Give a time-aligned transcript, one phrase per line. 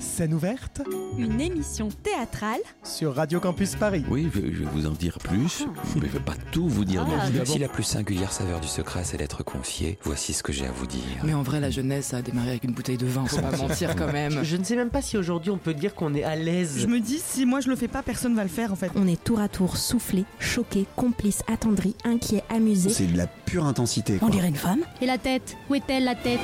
[0.00, 0.80] Scène ouverte
[1.18, 4.04] Une émission théâtrale sur Radio Campus Paris.
[4.08, 5.66] Oui, je, je vais vous en dire plus,
[5.96, 7.46] mais je ne vais pas tout vous dire non Ah, plus.
[7.46, 10.70] Si la plus singulière saveur du secret, c'est d'être confié, voici ce que j'ai à
[10.70, 11.00] vous dire.
[11.24, 13.96] Mais en vrai, la jeunesse a démarré avec une bouteille de vin, faut pas mentir
[13.96, 14.44] quand même.
[14.44, 16.78] Je ne sais même pas si aujourd'hui on peut dire qu'on est à l'aise.
[16.78, 18.90] Je me dis, si moi je le fais pas, personne va le faire en fait.
[18.94, 22.90] On est tour à tour soufflé, choqué, complice, attendri, inquiet, amusé.
[22.90, 24.18] C'est de la pure intensité.
[24.18, 24.28] Quoi.
[24.28, 24.80] On dirait une femme.
[25.00, 25.56] Et la tête?
[25.68, 26.40] Où est-elle la tête?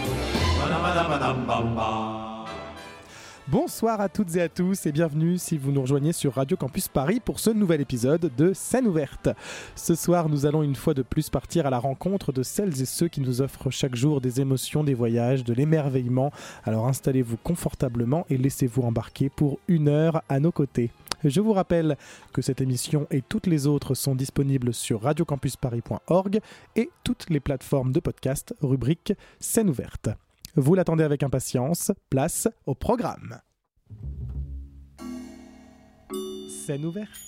[3.51, 6.87] Bonsoir à toutes et à tous et bienvenue si vous nous rejoignez sur Radio Campus
[6.87, 9.29] Paris pour ce nouvel épisode de Scène ouverte.
[9.75, 12.85] Ce soir, nous allons une fois de plus partir à la rencontre de celles et
[12.85, 16.31] ceux qui nous offrent chaque jour des émotions, des voyages, de l'émerveillement.
[16.63, 20.93] Alors installez-vous confortablement et laissez-vous embarquer pour une heure à nos côtés.
[21.25, 21.97] Je vous rappelle
[22.33, 26.39] que cette émission et toutes les autres sont disponibles sur radiocampusparis.org
[26.77, 30.11] et toutes les plateformes de podcast rubrique Scène ouverte.
[30.57, 33.41] Vous l'attendez avec impatience, place au programme.
[36.49, 37.21] Scène ouverte.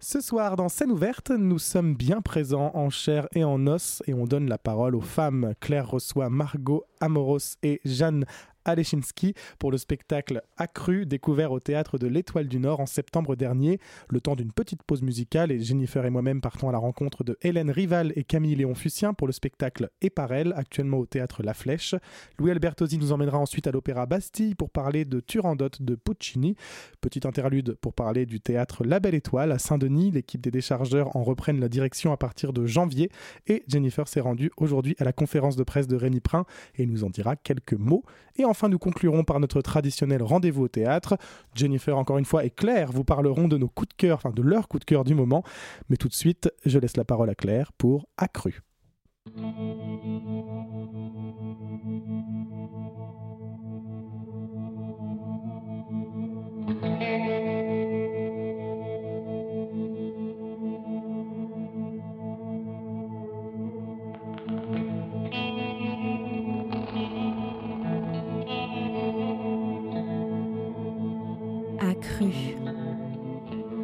[0.00, 4.14] Ce soir, dans Scène ouverte, nous sommes bien présents en chair et en os et
[4.14, 5.54] on donne la parole aux femmes.
[5.60, 8.24] Claire reçoit Margot Amoros et Jeanne
[8.64, 13.78] Alechinsky pour le spectacle Accru, découvert au théâtre de l'Étoile du Nord en septembre dernier.
[14.08, 17.36] Le temps d'une petite pause musicale et Jennifer et moi-même partons à la rencontre de
[17.42, 21.42] Hélène Rival et Camille Léon Fussien pour le spectacle Et par elle, actuellement au théâtre
[21.42, 21.94] La Flèche.
[22.38, 26.56] Louis Albertosi nous emmènera ensuite à l'Opéra Bastille pour parler de Turandot de Puccini.
[27.00, 30.10] Petite interlude pour parler du théâtre La Belle Étoile à Saint-Denis.
[30.10, 33.10] L'équipe des déchargeurs en reprennent la direction à partir de janvier
[33.46, 36.44] et Jennifer s'est rendue aujourd'hui à la conférence de presse de Rémi Prin
[36.76, 38.04] et nous en dira quelques mots.
[38.36, 41.16] Et enfin, nous conclurons par notre traditionnel rendez-vous au théâtre.
[41.54, 44.42] Jennifer, encore une fois, et Claire vous parleront de nos coups de cœur, enfin de
[44.42, 45.42] leurs coups de cœur du moment.
[45.88, 48.62] Mais tout de suite, je laisse la parole à Claire pour Accru.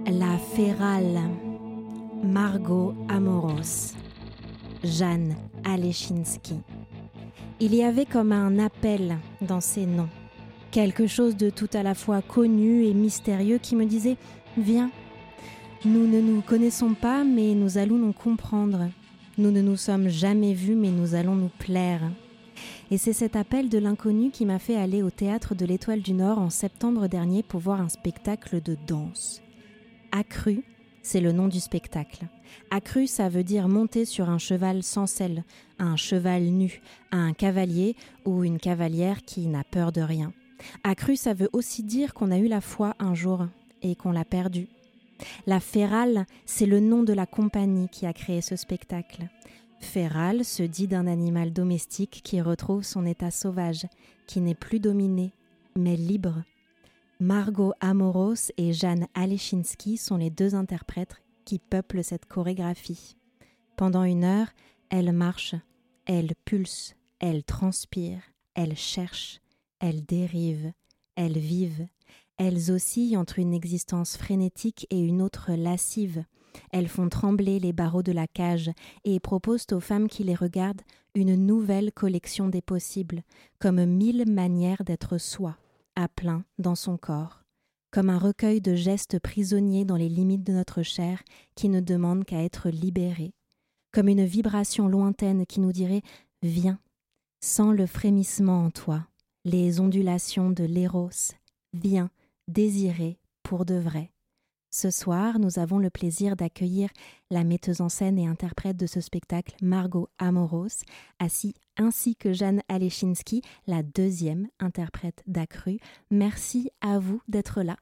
[0.06, 1.20] La Férale.
[2.22, 3.94] Margot Amoros.
[4.84, 5.34] Jeanne
[5.64, 6.54] Alechinsky.
[7.60, 10.08] Il y avait comme un appel dans ces noms.
[10.70, 14.16] Quelque chose de tout à la fois connu et mystérieux qui me disait
[14.56, 14.90] Viens.
[15.84, 18.88] Nous ne nous connaissons pas, mais nous allons nous comprendre.
[19.36, 22.02] Nous ne nous sommes jamais vus, mais nous allons nous plaire.
[22.90, 26.14] Et c'est cet appel de l'inconnu qui m'a fait aller au théâtre de l'Étoile du
[26.14, 29.42] Nord en septembre dernier pour voir un spectacle de danse.
[30.10, 30.64] Accru,
[31.02, 32.26] c'est le nom du spectacle.
[32.70, 35.44] Accru, ça veut dire monter sur un cheval sans selle,
[35.78, 36.80] un cheval nu,
[37.12, 37.94] un cavalier
[38.24, 40.32] ou une cavalière qui n'a peur de rien.
[40.82, 43.46] Accru, ça veut aussi dire qu'on a eu la foi un jour
[43.82, 44.68] et qu'on l'a perdue.
[45.46, 49.28] La Férale, c'est le nom de la compagnie qui a créé ce spectacle.
[49.80, 53.86] Féral se dit d'un animal domestique qui retrouve son état sauvage,
[54.26, 55.32] qui n'est plus dominé,
[55.76, 56.42] mais libre.
[57.20, 63.16] Margot Amoros et Jeanne Alechinsky sont les deux interprètes qui peuplent cette chorégraphie.
[63.76, 64.48] Pendant une heure,
[64.90, 65.56] elles marchent,
[66.06, 68.22] elles pulsent, elles transpirent,
[68.54, 69.40] elles cherchent,
[69.80, 70.72] elles dérivent,
[71.16, 71.86] elles vivent,
[72.36, 76.24] elles oscillent entre une existence frénétique et une autre lascive.
[76.70, 78.70] Elles font trembler les barreaux de la cage
[79.04, 80.82] et proposent aux femmes qui les regardent
[81.14, 83.22] une nouvelle collection des possibles,
[83.58, 85.56] comme mille manières d'être soi,
[85.96, 87.42] à plein dans son corps,
[87.90, 91.22] comme un recueil de gestes prisonniers dans les limites de notre chair
[91.54, 93.32] qui ne demandent qu'à être libérés,
[93.92, 96.02] comme une vibration lointaine qui nous dirait
[96.42, 96.78] Viens,
[97.40, 99.08] sens le frémissement en toi,
[99.44, 101.10] les ondulations de l'éros,
[101.72, 102.10] viens,
[102.46, 104.12] désiré pour de vrai.
[104.70, 106.90] Ce soir, nous avons le plaisir d'accueillir
[107.30, 110.84] la metteuse en scène et interprète de ce spectacle, Margot Amoros,
[111.20, 115.78] ainsi, ainsi que Jeanne Alechinsky, la deuxième interprète d'Accru.
[116.10, 117.76] Merci à vous d'être là.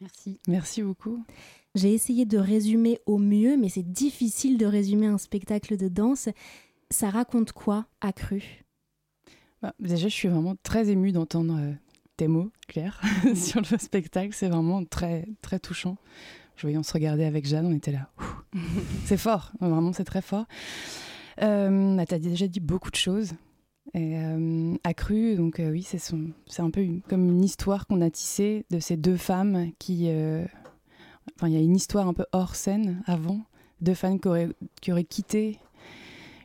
[0.00, 0.40] Merci.
[0.46, 1.24] Merci beaucoup.
[1.74, 6.28] J'ai essayé de résumer au mieux, mais c'est difficile de résumer un spectacle de danse.
[6.90, 8.64] Ça raconte quoi, Accru?
[9.60, 11.72] Bah, déjà, je suis vraiment très émue d'entendre euh,
[12.22, 13.00] tes mots, Claire,
[13.34, 14.28] sur le spectacle.
[14.32, 15.96] C'est vraiment très, très touchant.
[16.54, 18.08] Je voyais, on se regardait avec Jeanne, on était là.
[19.06, 20.44] C'est fort, vraiment, c'est très fort.
[21.42, 23.32] Euh, bah, tu as déjà dit beaucoup de choses.
[23.94, 27.86] Et, euh, accru, donc euh, oui, c'est son- c'est un peu une- comme une histoire
[27.88, 30.08] qu'on a tissée de ces deux femmes qui.
[31.36, 33.40] Enfin, il y a une histoire un peu hors scène avant.
[33.80, 34.48] Deux femmes qui auraient,
[34.80, 35.58] qui auraient quitté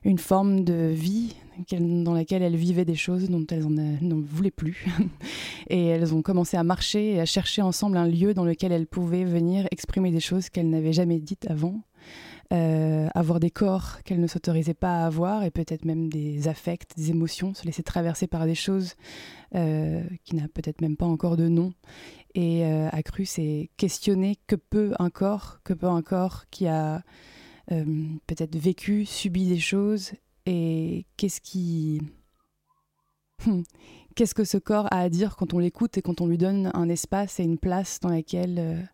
[0.03, 1.35] une forme de vie
[1.79, 4.85] dans laquelle elles vivaient des choses dont elles n'en voulaient plus.
[5.69, 8.87] et elles ont commencé à marcher et à chercher ensemble un lieu dans lequel elles
[8.87, 11.81] pouvaient venir exprimer des choses qu'elles n'avaient jamais dites avant.
[12.53, 16.95] Euh, avoir des corps qu'elles ne s'autorisaient pas à avoir et peut-être même des affects,
[16.95, 18.93] des émotions, se laisser traverser par des choses
[19.53, 21.73] euh, qui n'a peut-être même pas encore de nom.
[22.35, 27.03] Et euh, Accru, c'est questionner que peut un corps, que peut un corps qui a
[27.67, 30.13] peut-être vécu, subi des choses
[30.45, 32.01] et qu'est-ce qui.
[34.15, 36.71] Qu'est-ce que ce corps a à dire quand on l'écoute et quand on lui donne
[36.73, 38.89] un espace et une place dans laquelle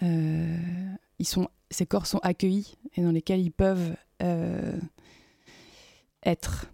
[0.00, 4.78] ils sont ces corps sont accueillis et dans lesquels ils peuvent euh,
[6.24, 6.66] être.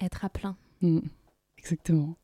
[0.00, 0.56] Être à plein.
[0.80, 1.00] Mm.
[1.58, 2.16] exactement.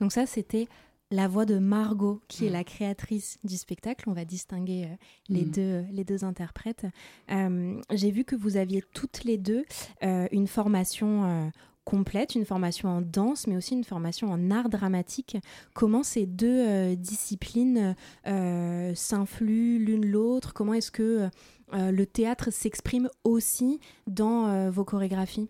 [0.00, 0.68] Donc ça, c'était
[1.10, 2.52] la voix de Margot, qui est mm.
[2.52, 4.08] la créatrice du spectacle.
[4.08, 4.96] On va distinguer euh,
[5.28, 5.50] les, mm.
[5.50, 6.86] deux, les deux interprètes.
[7.30, 9.64] Euh, j'ai vu que vous aviez toutes les deux
[10.02, 11.50] une formation
[11.84, 15.36] complète, une formation en danse, mais aussi une formation en art dramatique.
[15.74, 17.96] Comment ces deux euh, disciplines
[18.26, 20.52] euh, s'influent l'une l'autre?
[20.52, 21.28] Comment est-ce que
[21.72, 25.48] euh, le théâtre s'exprime aussi dans vos chorégraphies?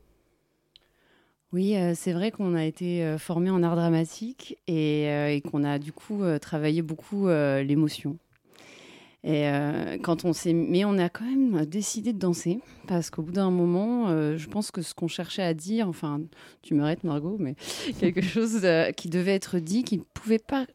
[1.52, 6.23] Oui, c'est vrai qu'on a été formé en art dramatique et qu'on a du coup
[6.41, 8.17] travaillé beaucoup l'émotion.
[9.23, 13.23] Et euh, quand on s'est, mais on a quand même décidé de danser parce qu'au
[13.23, 16.23] bout d'un moment, euh, je pense que ce qu'on cherchait à dire, enfin,
[16.62, 17.55] tu m'arrêtes Margot, mais
[18.00, 20.67] quelque chose euh, qui devait être dit, qui ne pouvait pas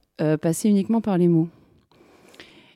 [0.42, 1.50] passer uniquement par les mots.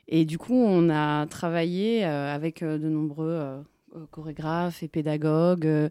[0.08, 3.64] Et du coup, on a travaillé avec de nombreux
[4.10, 5.88] chorégraphes et pédagogues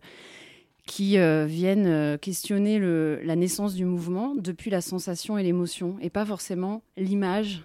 [0.90, 6.26] qui viennent questionner le, la naissance du mouvement depuis la sensation et l'émotion, et pas
[6.26, 7.64] forcément l'image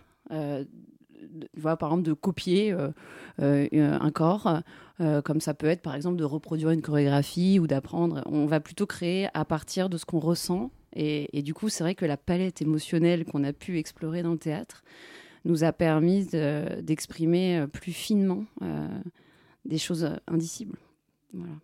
[1.56, 2.90] vois, par exemple, de copier euh,
[3.40, 4.60] euh, un corps,
[5.00, 8.22] euh, comme ça peut être, par exemple, de reproduire une chorégraphie ou d'apprendre.
[8.26, 10.70] On va plutôt créer à partir de ce qu'on ressent.
[10.96, 14.38] Et, du coup, c'est vrai que la palette émotionnelle qu'on a pu explorer dans le
[14.38, 14.84] théâtre
[15.44, 16.24] nous a permis
[16.82, 18.44] d'exprimer plus finement
[19.64, 20.78] des choses indicibles.
[21.32, 21.54] Voilà.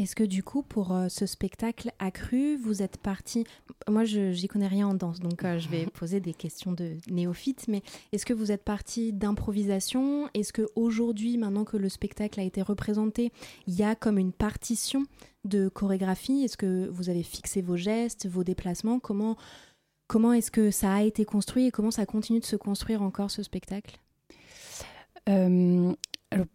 [0.00, 3.44] Est-ce que du coup, pour euh, ce spectacle accru, vous êtes parti?
[3.86, 6.96] Moi, je j'y connais rien en danse, donc euh, je vais poser des questions de
[7.10, 7.66] néophyte.
[7.68, 10.30] Mais est-ce que vous êtes parti d'improvisation?
[10.32, 13.30] Est-ce que aujourd'hui, maintenant que le spectacle a été représenté,
[13.66, 15.04] il y a comme une partition
[15.44, 16.44] de chorégraphie?
[16.44, 19.00] Est-ce que vous avez fixé vos gestes, vos déplacements?
[19.00, 19.36] Comment
[20.06, 23.30] comment est-ce que ça a été construit et comment ça continue de se construire encore
[23.30, 24.00] ce spectacle?
[25.28, 25.92] Euh,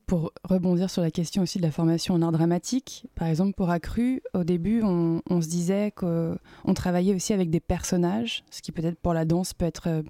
[0.05, 3.69] pour rebondir sur la question aussi de la formation en art dramatique, par exemple pour
[3.69, 8.97] Accru, au début on, se disait qu'on travaillait aussi avec des personnages, ce qui peut-être
[8.97, 10.03] pour la danse peut être euh,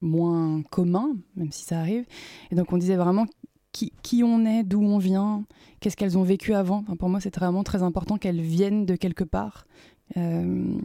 [0.00, 2.06] moins commun, même si ça arrive.
[2.50, 3.26] Et donc on disait vraiment
[4.02, 5.44] qui, on est, d'où on vient,
[5.78, 6.82] qu'est-ce qu'elles ont vécu avant.
[6.82, 9.66] pour moi c'était vraiment très important qu'elles viennent de quelque part.
[10.16, 10.76] Euh,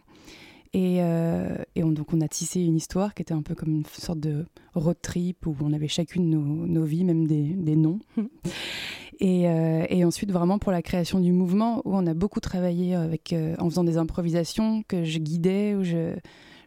[0.74, 3.70] et, euh, et on, donc on a tissé une histoire qui était un peu comme
[3.70, 7.76] une sorte de road trip où on avait chacune nos, nos vies, même des, des
[7.76, 8.00] noms.
[9.20, 12.96] et, euh, et, ensuite vraiment pour la création du mouvement où on a beaucoup travaillé
[12.96, 16.16] avec, euh, en faisant des improvisations que je guidais, où je,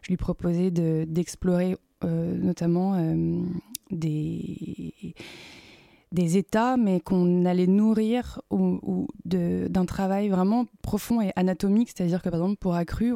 [0.01, 2.95] je lui proposais d'explorer notamment
[3.89, 4.93] des
[6.11, 11.89] des états, mais qu'on allait nourrir ou, d'un travail vraiment profond et anatomique.
[11.95, 13.13] C'est-à-dire que par exemple pour Accru,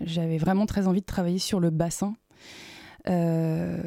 [0.00, 2.14] j'avais vraiment très envie de travailler sur le bassin.
[3.08, 3.78] Euh,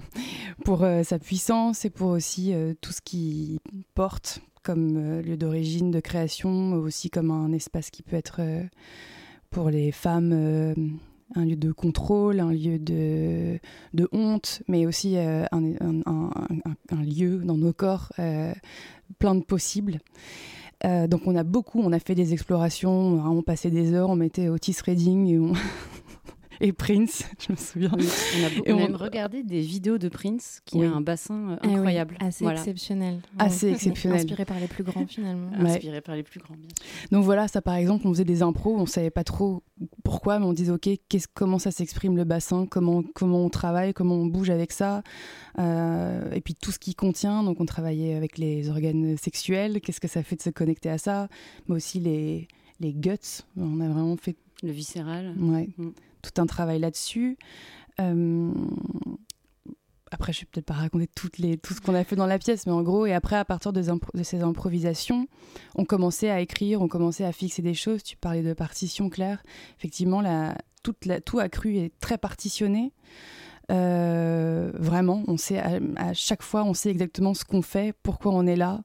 [0.64, 3.60] pour euh, sa puissance et pour aussi euh, tout ce qui
[3.94, 8.40] porte comme lieu d'origine de création, aussi comme un espace qui peut être
[9.50, 10.98] pour les femmes
[11.34, 13.58] un lieu de contrôle, un lieu de,
[14.12, 18.52] honte, mais aussi euh, un, lieu dans nos corps euh,
[19.18, 19.98] plein de possibles.
[20.84, 24.16] Euh, donc on a beaucoup, on a fait des explorations, on passé des heures, on
[24.16, 25.38] mettait Otis Redding et
[26.60, 27.90] et Prince, je me souviens.
[28.66, 32.16] on a, même regardé des vidéos de Prince qui a un bassin euh, eh incroyable.
[32.20, 33.20] assez exceptionnel.
[33.38, 34.18] Assez exceptionnel.
[34.18, 35.50] Inspiré par les plus grands finalement.
[35.58, 36.56] Inspiré par les plus grands.
[36.56, 36.68] Bien
[37.12, 39.62] Donc voilà, ça par exemple, on faisait des impros, on savait pas trop
[40.02, 40.88] pourquoi, mais on disait ok,
[41.34, 45.02] comment ça s'exprime le bassin, comment, comment on travaille, comment on bouge avec ça,
[45.58, 47.44] euh, et puis tout ce qui contient.
[47.44, 50.98] Donc on travaillait avec les organes sexuels, qu'est-ce que ça fait de se connecter à
[50.98, 51.28] ça,
[51.68, 52.48] mais aussi les,
[52.80, 53.44] les guts.
[53.56, 55.34] On a vraiment fait le viscéral.
[55.38, 55.68] Ouais.
[55.78, 55.90] Mm
[56.22, 57.36] tout un travail là-dessus.
[58.00, 58.52] Euh,
[60.10, 61.28] après, je vais peut-être pas raconter tout
[61.74, 63.82] ce qu'on a fait dans la pièce, mais en gros, et après, à partir de,
[64.22, 65.26] ces improvisations,
[65.74, 68.02] on commençait à écrire, on commençait à fixer des choses.
[68.02, 69.42] Tu parlais de partition, Claire.
[69.78, 72.92] Effectivement, la, toute la, tout est très partitionné.
[73.70, 78.46] Euh, vraiment, on sait à, chaque fois, on sait exactement ce qu'on fait, pourquoi on
[78.46, 78.82] est là,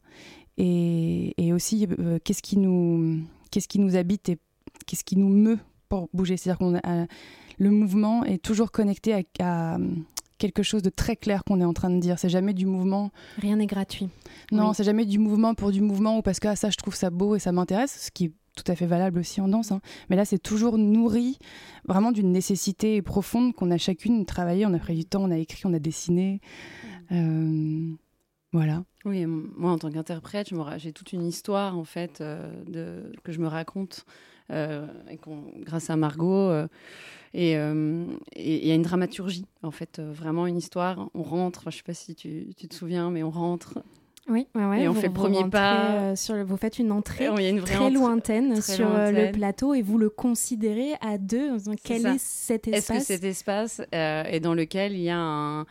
[0.58, 4.40] et, et aussi euh, qu'est-ce qui nous qu'est-ce qui nous habite et
[4.86, 5.60] qu'est-ce qui nous meut
[6.02, 6.38] pour bouger.
[6.38, 7.06] C'est-à-dire qu'on a,
[7.60, 9.78] le mouvement est toujours connecté à, à
[10.40, 12.18] quelque chose de très clair qu'on est en train de dire.
[12.20, 13.12] C'est jamais du mouvement.
[13.38, 14.10] Rien n'est gratuit.
[14.52, 14.74] Non, Oui.
[14.76, 17.10] c'est jamais du mouvement pour du mouvement ou parce que ah, ça, je trouve ça
[17.12, 19.72] beau et ça m'intéresse, ce qui est tout à fait valable aussi en danse.
[19.72, 19.82] hein.
[20.10, 21.38] Mais là, c'est toujours nourri
[21.88, 24.66] vraiment d'une nécessité profonde qu'on a chacune travaillé.
[24.66, 26.40] On a pris du temps, on a écrit, on a dessiné.
[27.12, 27.92] Euh,
[28.52, 28.84] voilà.
[29.06, 33.40] Oui, moi en tant qu'interprète, j'ai toute une histoire en fait euh, de, que je
[33.40, 34.12] me raconte euh,
[35.10, 36.50] et qu'on- grâce à Margot.
[36.50, 36.68] euh,
[37.36, 38.06] et euh,
[38.36, 41.10] et il y a une dramaturgie en fait, euh, vraiment une histoire.
[41.16, 43.80] On rentre, je sais pas si tu, tu te souviens, mais on rentre.
[44.30, 45.96] Oui, ouais, ouais, Et on vous- fait le vous premier pas.
[46.12, 47.90] euh, sur le- vous faites une entrée une très entrée.
[47.92, 52.14] lointaine très sur euh, le plateau et vous le considérez à deux quel ça.
[52.14, 55.66] est cet Est-ce que espace cet espace euh, est dans lequel il y a un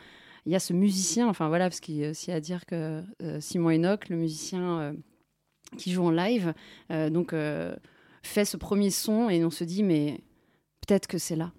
[0.44, 3.00] il y a ce musicien, enfin voilà, parce qu'il y a aussi à dire que
[3.22, 4.92] euh, Simon Enoch, le musicien euh,
[5.78, 6.52] qui joue en live,
[6.90, 7.74] euh, donc euh,
[8.22, 10.20] fait ce premier son et on se dit mais
[10.86, 11.52] peut-être que c'est là,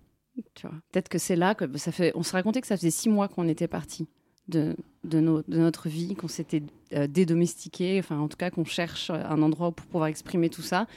[0.53, 2.11] peut-être que c'est là que ça fait.
[2.15, 4.07] On se racontait que ça faisait six mois qu'on était parti
[4.47, 9.41] de de, notre vie, qu'on s'était euh, dédomestiqué, enfin en tout cas qu'on cherche un
[9.41, 10.87] endroit pour pouvoir exprimer tout ça.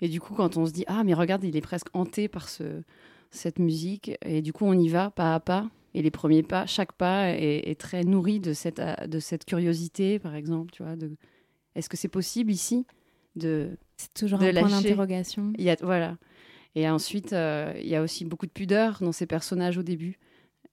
[0.00, 2.48] Et du coup, quand on se dit ah mais regarde, il est presque hanté par
[2.48, 2.82] ce
[3.30, 4.12] cette musique.
[4.24, 5.68] Et du coup, on y va pas à pas.
[5.94, 10.18] Et les premiers pas, chaque pas est, est très nourri de cette, de cette curiosité,
[10.18, 10.70] par exemple.
[10.70, 11.16] Tu vois, de
[11.74, 12.86] est-ce que c'est possible ici
[13.34, 15.52] de C'est toujours de un point d'interrogation.
[15.56, 16.16] il y a, voilà.
[16.74, 20.18] Et ensuite, euh, il y a aussi beaucoup de pudeur dans ces personnages au début.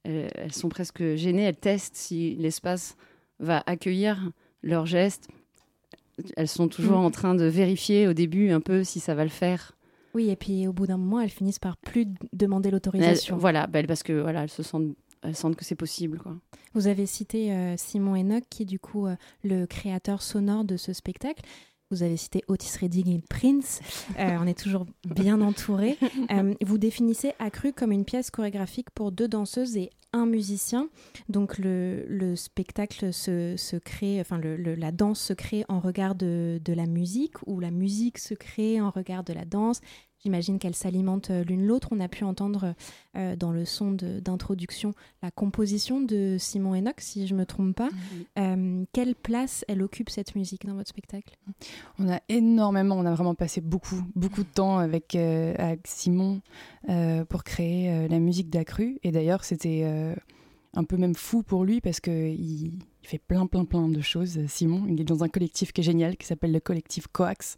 [0.05, 2.97] Euh, elles sont presque gênées, elles testent si l'espace
[3.39, 5.29] va accueillir leurs gestes.
[6.35, 7.05] Elles sont toujours Mm.
[7.05, 9.77] en train de vérifier au début un peu si ça va le faire.
[10.13, 13.37] Oui, et puis au bout d'un moment, elles finissent par plus demander l'autorisation.
[13.37, 16.35] voilà, bah, parce que voilà, elles se sentent, elles sentent que c'est possible, quoi.
[16.75, 20.75] Vous avez cité euh, Simon Enoch, qui est du coup euh, le créateur sonore de
[20.77, 21.41] ce spectacle.
[21.93, 23.79] Vous avez cité Otis Redding et Prince.
[24.17, 25.97] Euh, on est toujours bien entouré.
[26.31, 30.89] Euh, vous définissez Accru comme une pièce chorégraphique pour deux danseuses et un musicien.
[31.29, 36.85] Donc le, le spectacle se, crée, enfin la danse se crée en regard de la
[36.87, 39.81] musique ou la musique se crée en regard de la danse.
[40.23, 41.89] J'imagine qu'elles s'alimentent euh, l'une l'autre.
[41.91, 42.75] On a pu entendre
[43.17, 47.89] euh, dans le son d'introduction la composition de Simon Enoch, si je me trompe pas.
[48.39, 51.37] Euh, quelle place elle occupe cette musique dans votre spectacle?
[51.99, 56.41] On a énormément, on a vraiment passé beaucoup, beaucoup de temps avec, euh, avec Simon
[57.29, 58.99] pour créer la musique d'Accru.
[59.03, 59.83] Et d'ailleurs, c'était
[60.73, 64.45] un peu même fou pour lui parce qu'il il fait plein, plein, plein de choses.
[64.47, 67.57] Simon, il est dans un collectif qui est génial, qui s'appelle le collectif Coax.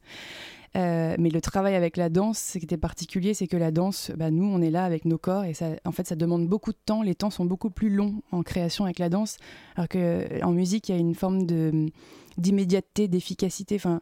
[0.75, 4.11] Euh, mais le travail avec la danse, ce qui était particulier, c'est que la danse,
[4.17, 6.71] bah, nous, on est là avec nos corps et ça, en fait, ça demande beaucoup
[6.71, 7.01] de temps.
[7.01, 9.37] Les temps sont beaucoup plus longs en création avec la danse,
[9.75, 11.45] alors que en musique, il y a une forme
[12.37, 13.75] d'immédiateté, d'efficacité.
[13.75, 14.01] Enfin,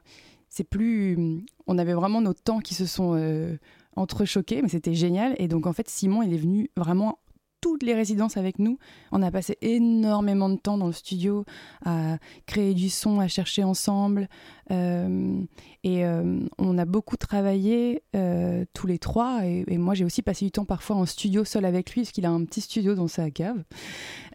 [0.49, 1.43] c'est plus.
[1.67, 3.55] On avait vraiment nos temps qui se sont euh,
[3.95, 5.35] entrechoqués, mais c'était génial.
[5.37, 7.19] Et donc, en fait, Simon, il est venu vraiment
[7.63, 8.77] toutes les résidences avec nous.
[9.13, 11.45] On a passé énormément de temps dans le studio
[11.85, 14.27] à créer du son, à chercher ensemble.
[14.69, 15.41] Euh,
[15.85, 19.45] et euh, on a beaucoup travaillé euh, tous les trois.
[19.45, 22.25] Et, moi, j'ai aussi passé du temps parfois en studio seul avec lui, parce qu'il
[22.25, 23.63] a un petit studio dans sa cave.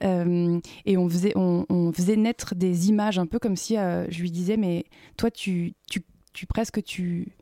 [0.00, 4.56] Et on faisait, on, faisait naître des images, un peu comme si je lui disais,
[4.56, 4.86] mais
[5.18, 7.36] toi, tu, tu presque tu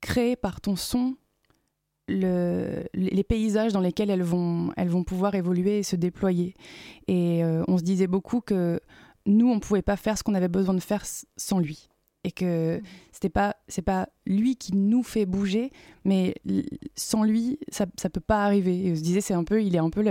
[0.00, 1.16] crées par ton son
[2.08, 6.54] le, les paysages dans lesquels elles vont, elles vont pouvoir évoluer et se déployer.
[7.08, 8.80] Et euh, on se disait beaucoup que
[9.26, 11.04] nous, on ne pouvait pas faire ce qu'on avait besoin de faire
[11.36, 11.88] sans lui.
[12.24, 12.80] Et que
[13.10, 15.72] c'était pas, c'est pas lui qui nous fait bouger,
[16.04, 16.36] mais
[16.94, 18.86] sans lui, ça, ça peut pas arriver.
[18.86, 20.04] Et on se disait, c'est un peu, il est un peu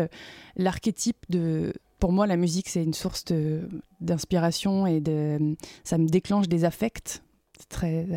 [0.57, 1.73] l'archétype de.
[1.99, 3.25] Pour moi, la musique, c'est une source
[4.01, 7.21] d'inspiration et de, ça me déclenche des affects.
[7.57, 8.07] C'est très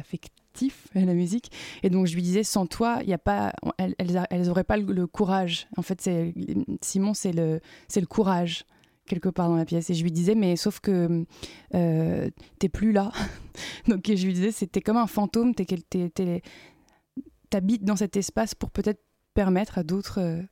[0.54, 1.50] affectif la musique.
[1.82, 4.76] Et donc je lui disais, sans toi, il y a pas, elles, elles, auraient pas
[4.76, 5.66] le, courage.
[5.76, 6.34] En fait, c'est
[6.80, 8.64] Simon, c'est le, c'est le courage
[9.06, 9.90] quelque part dans la pièce.
[9.90, 11.26] Et je lui disais, mais sauf que
[11.74, 13.12] euh, t'es plus là.
[13.88, 15.54] donc je lui disais, c'était comme un fantôme.
[15.54, 16.42] T'es,
[17.50, 19.02] t'habites dans cet espace pour peut-être
[19.34, 20.42] permettre à d'autres euh,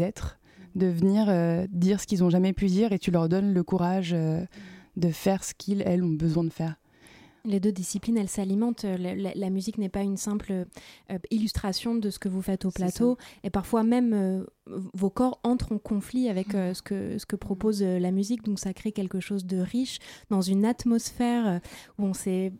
[0.00, 0.38] êtres
[0.74, 3.62] de venir euh, dire ce qu'ils n'ont jamais pu dire, et tu leur donnes le
[3.62, 4.44] courage euh,
[4.96, 6.76] de faire ce qu'ils, elles, ont besoin de faire.
[7.44, 8.84] Les deux disciplines, elles s'alimentent.
[8.84, 12.64] La, la- la musique n'est pas une simple euh, illustration de ce que vous faites
[12.64, 13.16] au plateau.
[13.42, 14.44] Et parfois même, euh,
[14.94, 18.44] vos corps entrent en conflit avec euh, ce, que, ce que propose euh, la musique.
[18.44, 19.98] Donc ça crée quelque chose de riche
[20.30, 21.58] dans une atmosphère euh,
[21.98, 22.52] où on s'est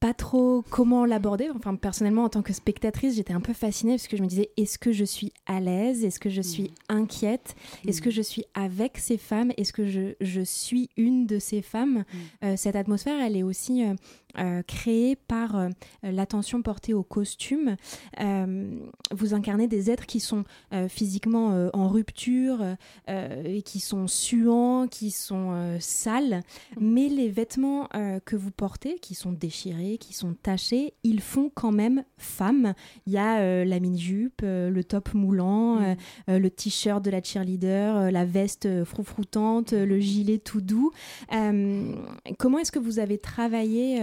[0.00, 1.48] pas trop comment l'aborder.
[1.54, 4.50] Enfin, personnellement, en tant que spectatrice, j'étais un peu fascinée parce que je me disais
[4.56, 6.04] est-ce que je suis à l'aise?
[6.04, 7.56] Est-ce que je suis inquiète?
[7.86, 9.52] Est-ce que je suis avec ces femmes?
[9.56, 12.04] Est-ce que je, je, suis une de ces femmes?
[12.44, 13.94] Euh, Cette atmosphère, elle est aussi euh,
[14.38, 15.68] euh, créée par euh,
[16.02, 17.76] l'attention portée aux costumes.
[18.20, 18.78] Euh,
[19.10, 20.44] vous incarnez des êtres qui sont
[20.88, 22.62] physiquement en rupture
[23.08, 26.42] et qui sont suants, qui sont sales,
[26.78, 27.88] mais les vêtements
[28.24, 32.74] que vous portez, qui sont déchirés, qui sont tachés, ils font quand même femme.
[33.06, 38.84] Il y a la mini-jupe, le top moulant, le t-shirt de la cheerleader, la veste
[38.84, 40.92] froufroutante, le gilet tout doux.
[41.30, 44.00] comment est-ce que vous avez travaillé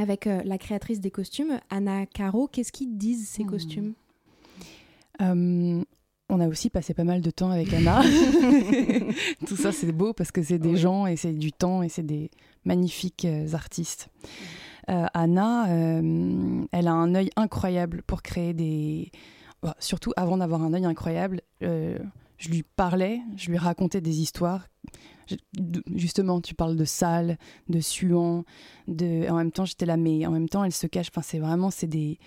[0.00, 2.48] avec euh, la créatrice des costumes, Anna Caro.
[2.50, 3.50] Qu'est-ce qu'ils disent ces Hmm.
[3.50, 3.92] costumes?
[5.20, 5.82] Euh,
[6.30, 8.00] on a aussi passé pas mal de temps avec Anna.
[9.46, 12.06] Tout ça, c'est beau parce que c'est des gens et c'est du temps et c'est
[12.06, 12.30] des
[12.64, 14.08] magnifiques euh, artistes.
[14.88, 15.66] Anna,
[16.72, 19.12] elle a un œil incroyable pour créer des.
[19.62, 21.42] Bah, surtout avant d'avoir un œil incroyable,
[22.40, 24.66] je lui parlais, je lui racontais des histoires.
[25.28, 25.36] Je-
[25.94, 28.44] justement, tu parles de sale, de suant,
[28.88, 29.28] de.
[29.30, 31.08] En même temps, j'étais là, mais en même temps, elle se cache.
[31.10, 32.18] Enfin, c'est vraiment, c'est des.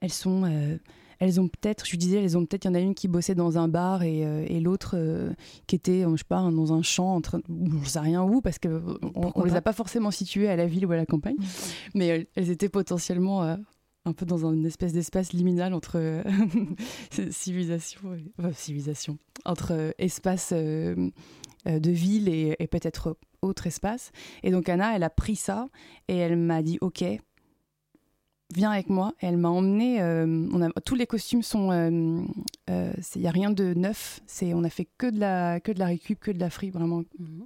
[0.00, 0.44] Elles sont.
[0.44, 0.78] euh,
[1.20, 3.36] elles ont peut-être, je disais, elles ont peut-être, il y en a une qui bossait
[3.36, 5.32] dans un bar et, euh, et l'autre euh,
[5.68, 7.40] qui était, je sais pas, dans un champ, en train,
[7.82, 8.80] je sais rien où, parce que euh,
[9.14, 11.36] on, Pourquoi on les a pas forcément situées à la ville ou à la campagne,
[11.94, 13.56] mais elles, elles étaient potentiellement euh,
[14.06, 16.22] un peu dans une espèce d'espace liminal entre euh,
[17.30, 21.10] civilisation, et- enfin, civilisation, entre euh, espace euh,
[21.66, 24.12] euh, de ville et, et peut-être autre espace.
[24.42, 25.68] Et donc Anna, elle a pris ça
[26.08, 27.04] et elle m'a dit, ok,
[28.54, 29.14] viens avec moi.
[29.20, 30.00] Et elle m'a emmené.
[30.02, 31.70] euh, on a, tous les costumes sont.
[32.68, 34.20] Il n'y a rien de neuf.
[34.26, 36.70] C'est, on a fait que de la, que de la récup, que de la free,
[36.70, 37.02] vraiment.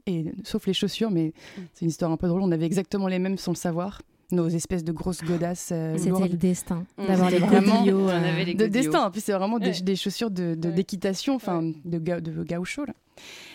[0.06, 1.32] Et, sauf les chaussures, mais
[1.74, 2.42] c'est une histoire un peu drôle.
[2.42, 4.02] On avait exactement les mêmes sans le savoir.
[4.30, 5.70] Nos espèces de grosses godasses.
[5.72, 7.06] euh, C'était le destin Mm.
[7.06, 8.00] d'avoir les C'était vraiment- godillots.
[8.04, 9.04] On euh, avait les de destin.
[9.06, 9.80] En plus, c'est vraiment des, Ouais.
[9.80, 10.74] des chaussures de, de- Ouais.
[10.74, 12.84] d'équitation, enfin de, ga- de gaucho.
[12.84, 12.92] Là.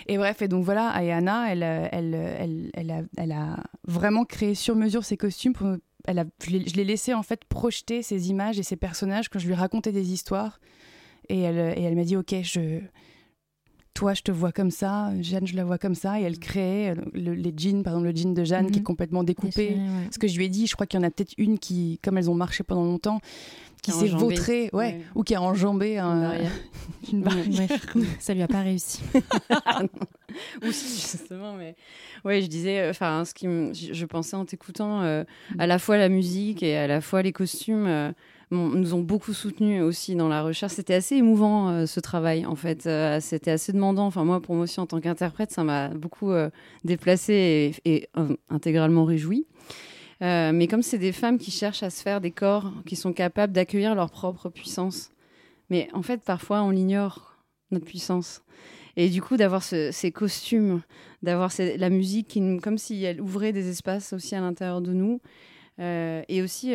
[0.08, 3.32] Et bref, et donc voilà, et Anna, elle, euh, elle, euh, elle, elle, a, elle
[3.32, 5.54] a vraiment créé sur mesure ses costumes.
[5.54, 5.68] Pour,
[6.06, 9.48] elle a, je l'ai laissé en fait projeter ces images et ces personnages quand je
[9.48, 10.60] lui racontais des histoires.
[11.30, 12.80] Et elle, et elle m'a dit, ok, je,
[13.94, 16.20] toi, je te vois comme ça, Jeanne, je la vois comme ça.
[16.20, 18.82] Et elle créait euh, le- les jeans, par exemple le jean de Jeanne qui est
[18.82, 18.84] Mhm.
[18.86, 19.76] complètement découpé.
[19.76, 20.08] ouais.
[20.12, 22.00] Ce que je lui ai dit, je crois qu'il y en a peut-être une qui,
[22.04, 23.20] comme elles ont marché pendant longtemps,
[23.82, 25.02] qui s'est vautrée, ouais, Ouais.
[25.14, 26.52] ou qui a enjambé un- Une barrière.
[27.14, 27.70] une barrière.
[27.96, 29.02] Ouais, ça lui a pas réussi.
[30.66, 31.76] Aussi, justement, mais
[32.26, 35.24] ouais, je disais, enfin, ce qui je, je pensais en t'écoutant, euh,
[35.60, 37.86] à la fois la musique et à la fois les costumes.
[37.88, 38.12] euh,
[38.54, 40.74] nous ont beaucoup soutenus aussi dans la recherche.
[40.74, 42.86] C'était assez émouvant euh, ce travail en fait.
[42.86, 44.06] Euh, C'était assez demandant.
[44.06, 46.50] Enfin moi pour moi aussi en tant qu'interprète, ça m'a beaucoup euh,
[46.84, 48.08] déplacée et,
[48.50, 49.46] intégralement réjouie.
[50.22, 53.52] Mais comme c'est des femmes qui cherchent à se faire des corps qui sont capables
[53.52, 55.12] d'accueillir leur propre puissance.
[55.70, 57.38] Mais en fait parfois on ignore
[57.72, 58.42] notre puissance.
[58.96, 60.82] Et du coup d'avoir ce- ces costumes,
[61.24, 65.20] d'avoir la musique qui, comme si elle ouvrait des espaces aussi à l'intérieur de nous.
[65.80, 66.74] Et aussi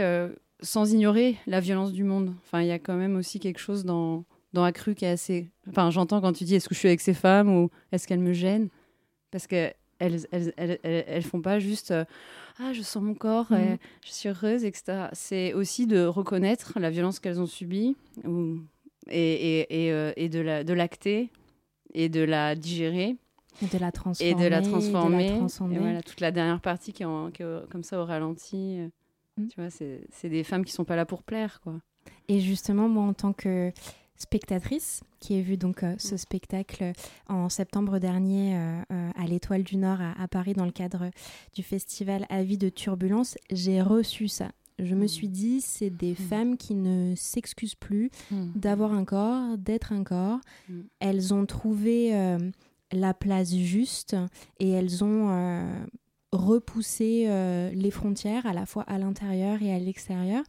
[0.61, 2.35] sans ignorer la violence du monde.
[2.45, 5.51] Enfin, il y a quand même aussi quelque chose dans, dans Accru qui est assez.
[5.69, 8.19] Enfin, j'entends quand tu dis est-ce que je suis avec ces femmes ou est-ce qu'elles
[8.21, 8.69] me gênent?
[9.31, 12.05] Parce que elles, elles, elles, font pas juste euh,
[12.61, 13.79] ah je sens mon corps, euh, Mhm.
[14.07, 15.09] je suis heureuse, etc.
[15.13, 18.59] C'est aussi de reconnaître la violence qu'elles ont subie ou,
[19.11, 21.31] et, et, et, euh, et de la de l'acter
[21.95, 23.17] et de la digérer
[23.61, 24.31] Et de la transformer.
[24.31, 25.21] et de la de transformer.
[25.75, 28.05] Et voilà, toute la dernière partie qui est, en- qui est au- comme ça au
[28.05, 28.79] ralenti.
[29.39, 29.49] Euh, Mm.
[29.49, 31.81] Tu vois, c'est des femmes qui sont pas là pour plaire, quoi.
[32.29, 33.73] Et justement, moi, en tant que
[34.17, 36.93] spectatrice, qui ai vu donc euh, ce spectacle
[37.29, 41.11] en septembre dernier euh, euh, à l'Étoile du Nord à, à Paris dans le cadre
[41.55, 44.51] du festival Avis de Turbulence, j'ai reçu ça.
[44.81, 49.93] Je me suis dit, c'est des femmes qui ne s'excusent plus d'avoir un corps, d'être
[49.93, 50.39] un corps.
[50.69, 50.81] Mm.
[51.01, 52.39] Elles ont trouvé euh,
[52.93, 54.17] la place juste
[54.61, 55.65] et elles ont
[56.33, 60.43] repoussé euh, les frontières à la fois à l'intérieur et à l'extérieur.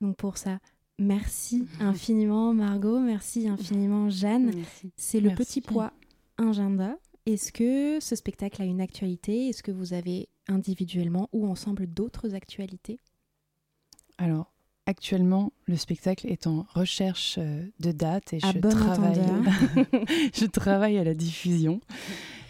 [0.00, 0.58] Donc pour ça,
[0.98, 4.52] merci infiniment Margot, merci infiniment Jeanne.
[4.96, 5.44] C'est le Merci.
[5.44, 5.92] petit poids
[6.38, 6.96] agenda.
[7.26, 9.48] Est-ce que ce spectacle a une actualité?
[9.48, 13.00] Est-ce que vous avez individuellement ou ensemble d'autres actualités?
[14.16, 14.54] Alors,
[14.86, 19.52] actuellement, le spectacle est en recherche euh, de date et À je bon travaille, entendeur.
[20.34, 21.80] je travaille à la diffusion.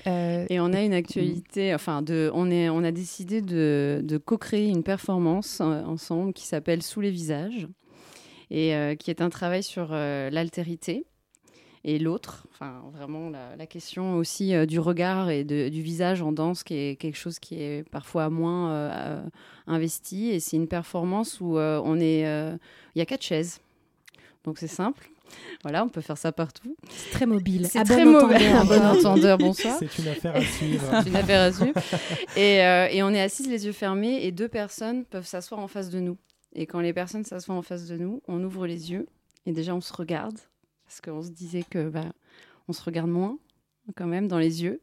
[0.08, 4.82] Euh, Et on a une actualité, enfin, on, est, on a décidé de, co-créer une
[4.82, 7.68] performance euh, ensemble qui s'appelle Sous les visages
[8.50, 11.04] et euh, qui est un travail sur l'altérité
[11.84, 12.46] et l'autre.
[12.50, 17.16] Enfin, vraiment, la, question aussi du regard et du visage en danse, qui est quelque
[17.16, 19.22] chose qui est parfois moins
[19.66, 20.30] investi.
[20.30, 22.22] Et c'est une performance où on est.
[22.94, 23.60] Il y a quatre chaises.
[24.44, 25.10] Donc c'est simple.
[25.62, 26.76] Voilà, on peut faire ça partout.
[26.88, 27.66] C'est très mobile.
[27.70, 28.52] C'est très bon mauvais.
[28.52, 28.92] entendeur.
[28.92, 29.76] Bon entendeur, bonsoir.
[29.78, 30.84] C'est une affaire à suivre.
[31.02, 31.80] C'est une affaire à suivre.
[32.36, 35.68] Et, euh, et on est assises les yeux fermés et deux personnes peuvent s'asseoir en
[35.68, 36.16] face de nous.
[36.54, 39.06] Et quand les personnes s'assoient en face de nous, on ouvre les yeux
[39.46, 40.38] et déjà on se regarde
[40.84, 42.12] parce qu'on se disait que bah,
[42.66, 43.38] on se regarde moins
[43.96, 44.80] quand même dans les yeux.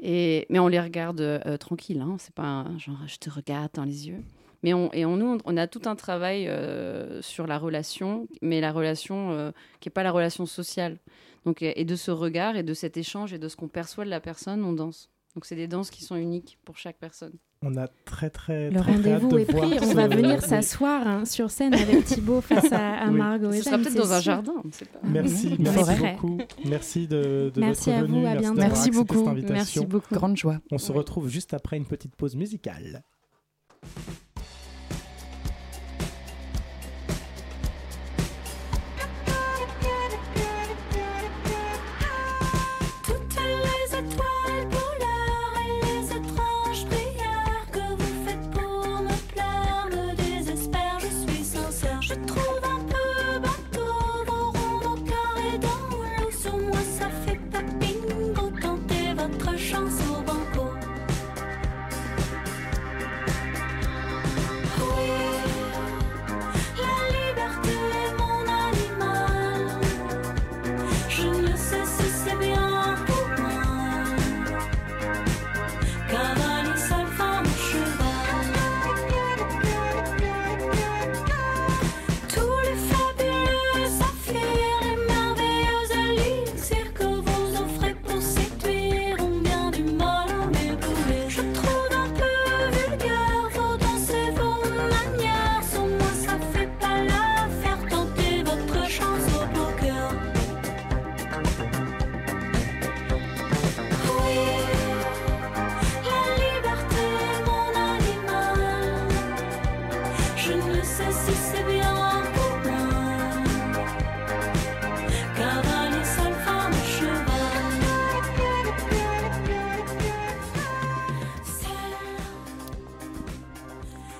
[0.00, 2.16] Et, mais on les regarde euh, tranquille, hein.
[2.18, 4.22] c'est pas un genre je te regarde dans les yeux.
[4.64, 8.60] Mais on, et on, nous, on a tout un travail euh, sur la relation, mais
[8.60, 10.96] la relation euh, qui n'est pas la relation sociale.
[11.44, 14.10] Donc, et de ce regard et de cet échange et de ce qu'on perçoit de
[14.10, 15.10] la personne, on danse.
[15.34, 17.34] Donc c'est des danses qui sont uniques pour chaque personne.
[17.60, 19.78] On a très très Le rendez-vous de est pris.
[19.82, 23.18] On ce- va venir s'asseoir hein, sur scène avec Thibaut face à, à Oui.
[23.18, 25.00] Margot Ce sera peut-être dans un jardin, on ne sait pas.
[25.02, 26.38] Merci, merci beaucoup.
[26.66, 29.18] Merci de, de Merci à vous, à Merci Merci beaucoup.
[29.18, 29.54] cette invitation.
[29.82, 30.14] Merci beaucoup.
[30.14, 30.58] Grande joie.
[30.70, 33.02] On se retrouve juste après une petite pause musicale.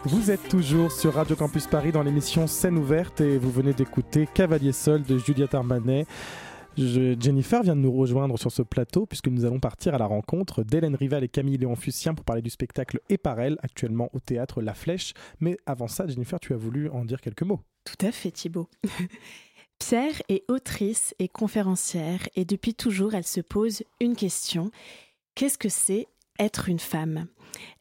[0.07, 4.29] Vous êtes toujours sur Radio Campus Paris dans l'émission Scène ouverte et vous venez d'écouter
[4.33, 6.07] Cavalier Sol de Juliette Armanet.
[6.77, 10.07] Je- Jennifer vient de nous rejoindre sur ce plateau puisque nous allons partir à la
[10.07, 14.11] rencontre d'Hélène Rival et Camille Léon Fussien pour parler du spectacle Et par elle, actuellement
[14.13, 15.15] au théâtre La Flèche.
[15.41, 17.61] Mais avant ça, Jennifer, tu as voulu en dire quelques mots.
[17.85, 18.69] Tout à fait, Thibaut.
[19.79, 24.71] Pierre est autrice et conférencière et depuis toujours, elle se pose une question.
[25.35, 26.07] Qu'est-ce que c'est
[26.39, 27.27] être une femme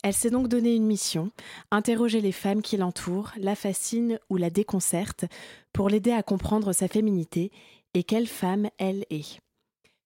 [0.04, 1.32] Elle s'est donc donné une mission,
[1.72, 5.26] interroger les femmes qui l'entourent, la fascinent ou la déconcertent
[5.72, 7.52] pour l'aider à comprendre sa féminité
[7.94, 9.40] et quelle femme elle est.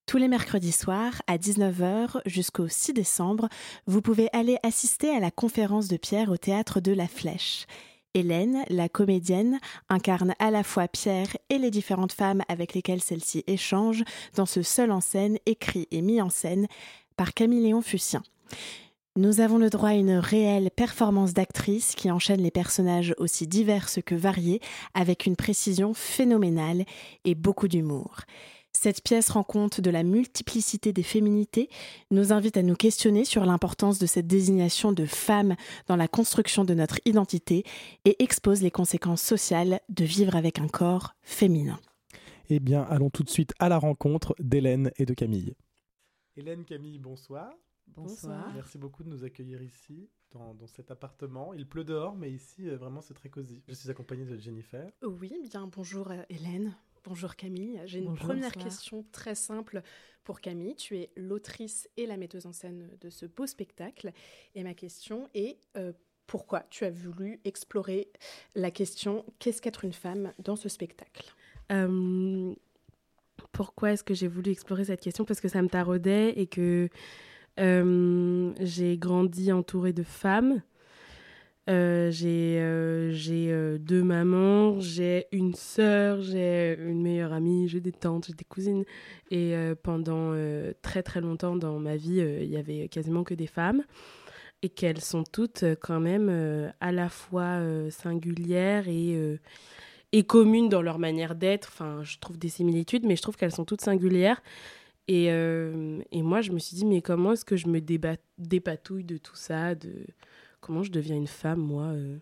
[0.05, 3.49] Tous les mercredis soirs, à 19h jusqu'au 6 décembre,
[3.88, 7.65] vous pouvez aller assister à la conférence de Pierre au théâtre de La Flèche.
[8.13, 13.43] Hélène, la comédienne, incarne à la fois Pierre et les différentes femmes avec lesquelles celle-ci
[13.47, 14.03] échange
[14.36, 16.67] dans ce seul en scène écrit et mis en scène
[17.17, 18.23] par Camille Léon Fussien.
[19.17, 23.99] Nous avons le droit à une réelle performance d'actrice qui enchaîne les personnages aussi diverses
[24.05, 24.62] que variés
[24.93, 26.86] avec une précision phénoménale
[27.25, 28.21] et beaucoup d'humour.
[28.79, 31.67] Cette pièce rend compte de la multiplicité des féminités,
[32.12, 35.55] nous invite à nous questionner sur l'importance de cette désignation de femme
[35.88, 37.63] dans la construction de notre identité
[38.05, 41.79] et expose les conséquences sociales de vivre avec un corps féminin.
[42.51, 45.55] Eh bien, allons tout de suite à la rencontre d'Hélène et de Camille.
[46.36, 47.51] Hélène, Camille, bonsoir.
[47.95, 48.52] Bonsoir.
[48.54, 51.54] Merci beaucoup de nous accueillir ici, dans, dans cet appartement.
[51.54, 53.63] Il pleut dehors, mais ici, euh, vraiment, c'est très cosy.
[53.67, 54.89] Je suis accompagnée de Jennifer.
[55.04, 57.82] Oui, bien bonjour euh, Hélène, bonjour Camille.
[57.86, 58.28] J'ai une Bonjour.
[58.28, 58.63] première Bonsoir.
[58.65, 59.82] question très simple
[60.23, 60.76] pour Camille.
[60.76, 64.12] Tu es l'autrice et la metteuse en scène de ce beau spectacle.
[64.54, 65.91] Et ma question est euh,
[66.28, 68.10] pourquoi tu as voulu explorer
[68.54, 71.34] la question qu'est-ce qu'être une femme dans ce spectacle?
[71.71, 72.54] Euh,
[73.54, 75.23] pourquoi est-ce que j'ai voulu explorer cette question?
[75.26, 76.88] Parce que ça me taraudait et que euh,
[77.58, 80.62] j'ai grandi entourée de femmes.
[81.70, 87.91] Euh, j'ai euh, euh, deux mamans, j'ai une sœur, j'ai une meilleure amie, j'ai des
[87.91, 88.86] tantes, j'ai des cousines.
[89.32, 93.24] Et euh, pendant euh, très très longtemps dans ma vie, euh, il y avait quasiment
[93.24, 93.84] que des femmes.
[94.63, 99.38] Et qu'elles sont toutes euh, quand même euh, à la fois euh, singulières et, euh,
[100.13, 101.70] et communes dans leur manière d'être.
[101.74, 104.41] Enfin, je trouve des similitudes, mais je trouve qu'elles sont toutes singulières.
[105.08, 108.17] Et, euh, et moi, je me suis dit, mais comment est-ce que je me déba-
[108.38, 110.06] dépatouille de tout ça de
[110.60, 112.17] Comment je deviens une femme, moi euh,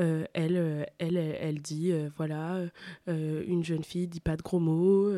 [0.00, 2.62] euh, elle, elle, elle, dit, voilà,
[3.06, 5.12] une jeune fille dit pas de gros mots.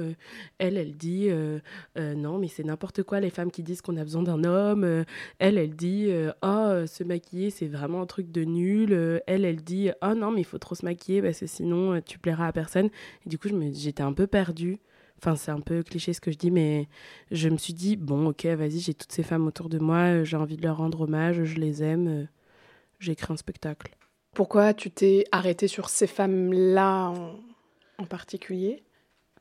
[0.59, 1.31] elle, elle dit,
[1.97, 5.05] non, mais c'est n'importe quoi les femmes qui disent qu'on a besoin d'un homme.
[5.39, 6.11] elle, elle dit,
[6.43, 9.23] oh, se maquiller, c'est vraiment un truc de nul.
[9.27, 12.19] elle, elle dit, oh non, mais il faut trop se maquiller parce que sinon tu
[12.19, 12.91] plairas à personne.
[13.25, 14.79] Et du coup, j'étais un peu perdue.
[15.19, 16.89] Enfin, c'est un peu cliché ce que je dis, mais
[17.31, 20.25] je me suis dit, bon, ok, vas-y, j'ai toutes ces femmes autour de moi, euh,
[20.25, 22.25] j'ai envie de leur rendre hommage, je les aime, euh,
[23.01, 23.97] j'ai écrit un spectacle.
[24.35, 27.37] Pourquoi tu t'es arrêtée sur ces femmes-là en,
[27.99, 28.83] en particulier?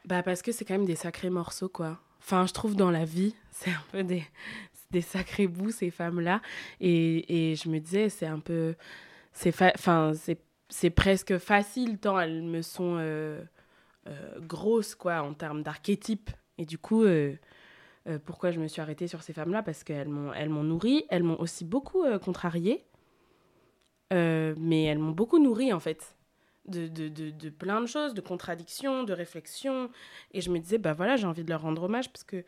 [0.06, 2.00] Bah parce que c'est quand même des sacrés morceaux quoi.
[2.20, 4.24] Enfin je trouve dans la vie c'est un peu des,
[5.02, 6.42] sacrés bouts ces femmes là
[6.80, 8.76] et, et je me disais c'est un peu
[9.34, 13.42] c'est fa- enfin c'est c'est presque facile tant elles me sont euh,
[14.08, 17.34] euh, grosses quoi en termes d'archétypes et du coup euh,
[18.08, 20.64] euh, pourquoi je me suis arrêtée sur ces femmes là parce qu'elles m'ont elles m'ont
[20.64, 22.86] nourrie elles m'ont aussi beaucoup contrariée
[24.12, 26.16] mais elles m'ont beaucoup nourrie en fait
[26.68, 29.90] de, de, de, plein de choses, de contradictions, de réflexions.
[30.32, 32.44] Et je me disais, bah voilà, j'ai envie de leur rendre hommage parce que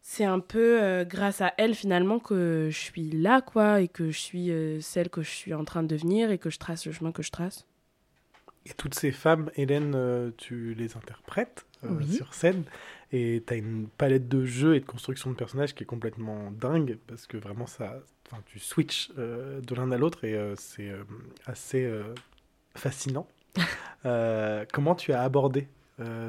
[0.00, 4.18] c'est un peu grâce à elles finalement que je suis là, quoi, et que je
[4.18, 7.10] suis celle que je suis en train de devenir et que je trace le chemin
[7.10, 7.66] que je trace.
[8.66, 12.06] Et toutes ces femmes, Hélène, euh, tu les interprètes euh, Oui.
[12.06, 12.64] sur scène
[13.12, 16.50] et tu as une palette de jeux et de construction de personnages qui est complètement
[16.50, 20.92] dingue parce que vraiment ça, enfin, tu switches euh, de l'un à l'autre et c'est
[21.46, 21.90] assez
[22.76, 23.26] fascinant.
[24.72, 25.68] Comment tu as abordé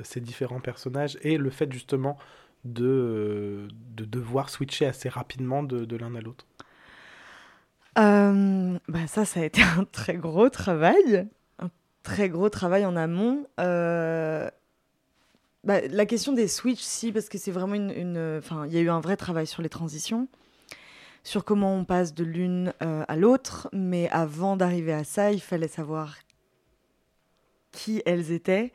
[0.03, 2.17] ces différents personnages et le fait justement
[2.65, 6.45] de, de devoir switcher assez rapidement de, de l'un à l'autre?
[7.97, 11.27] Euh, bah ça, ça a été un très gros travail,
[12.03, 13.45] très gros travail en amont.
[13.59, 14.49] Euh,
[15.63, 18.81] bah, la question des switches, si, parce que c'est vraiment une, Enfin, il y a
[18.81, 20.27] eu un vrai travail sur les transitions,
[21.23, 25.41] sur comment on passe de l'une euh, à l'autre, mais avant d'arriver à ça, il
[25.41, 26.17] fallait savoir
[27.71, 28.73] qui elles étaient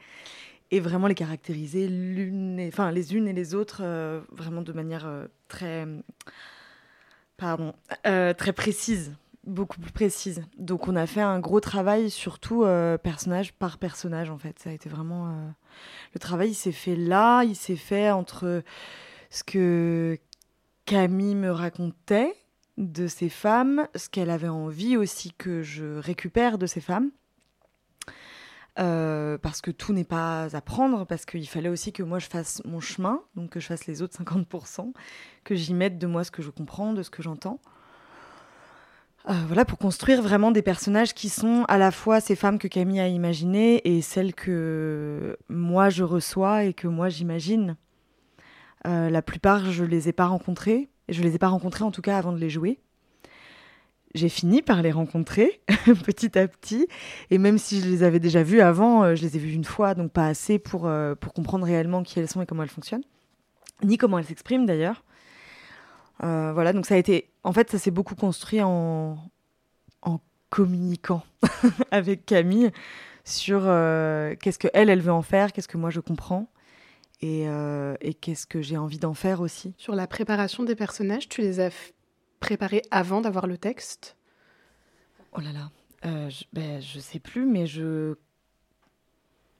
[0.70, 5.08] et vraiment les caractériser l'une, enfin les unes et les autres, euh, vraiment de manière
[5.48, 5.86] très
[7.36, 9.12] pardon, très précise,
[9.46, 10.42] beaucoup plus précise.
[10.58, 14.58] Donc on a fait un gros travail, surtout euh, personnage par personnage en fait.
[14.58, 15.48] Ça a été vraiment euh,
[16.14, 18.62] le travail, il s'est fait là, il s'est fait entre
[19.30, 20.18] ce que
[20.84, 22.34] Camille me racontait
[22.76, 27.10] de ces femmes, ce qu'elle avait envie aussi que je récupère de ces femmes.
[28.78, 32.26] Euh, parce que tout n'est pas à prendre, parce qu'il fallait aussi que moi je
[32.26, 34.92] fasse mon chemin, donc que je fasse les autres 50%,
[35.44, 37.58] que j'y mette de moi ce que je comprends, de ce que j'entends.
[39.28, 42.68] Euh, voilà, pour construire vraiment des personnages qui sont à la fois ces femmes que
[42.68, 47.76] Camille a imaginées et celles que moi je reçois et que moi j'imagine.
[48.86, 51.90] Euh, la plupart, je les ai pas rencontrées, et je les ai pas rencontrées en
[51.90, 52.78] tout cas avant de les jouer.
[54.14, 55.60] J'ai fini par les rencontrer
[56.04, 56.86] petit à petit,
[57.30, 59.64] et même si je les avais déjà vues avant, euh, je les ai vues une
[59.64, 62.68] fois, donc pas assez pour, euh, pour comprendre réellement qui elles sont et comment elles
[62.68, 63.04] fonctionnent,
[63.82, 65.02] ni comment elles s'expriment d'ailleurs.
[66.22, 67.30] Euh, voilà, donc ça a été.
[67.44, 69.16] En fait, ça s'est beaucoup construit en,
[70.02, 71.22] en communiquant
[71.90, 72.70] avec Camille
[73.24, 76.48] sur euh, qu'est-ce que elle, elle veut en faire, qu'est-ce que moi je comprends
[77.20, 79.74] et, euh, et qu'est-ce que j'ai envie d'en faire aussi.
[79.78, 81.70] Sur la préparation des personnages, tu les as
[82.40, 84.16] préparés avant d'avoir le texte?
[85.32, 85.70] Oh là là,
[86.04, 88.14] euh, je, ben, je sais plus, mais je.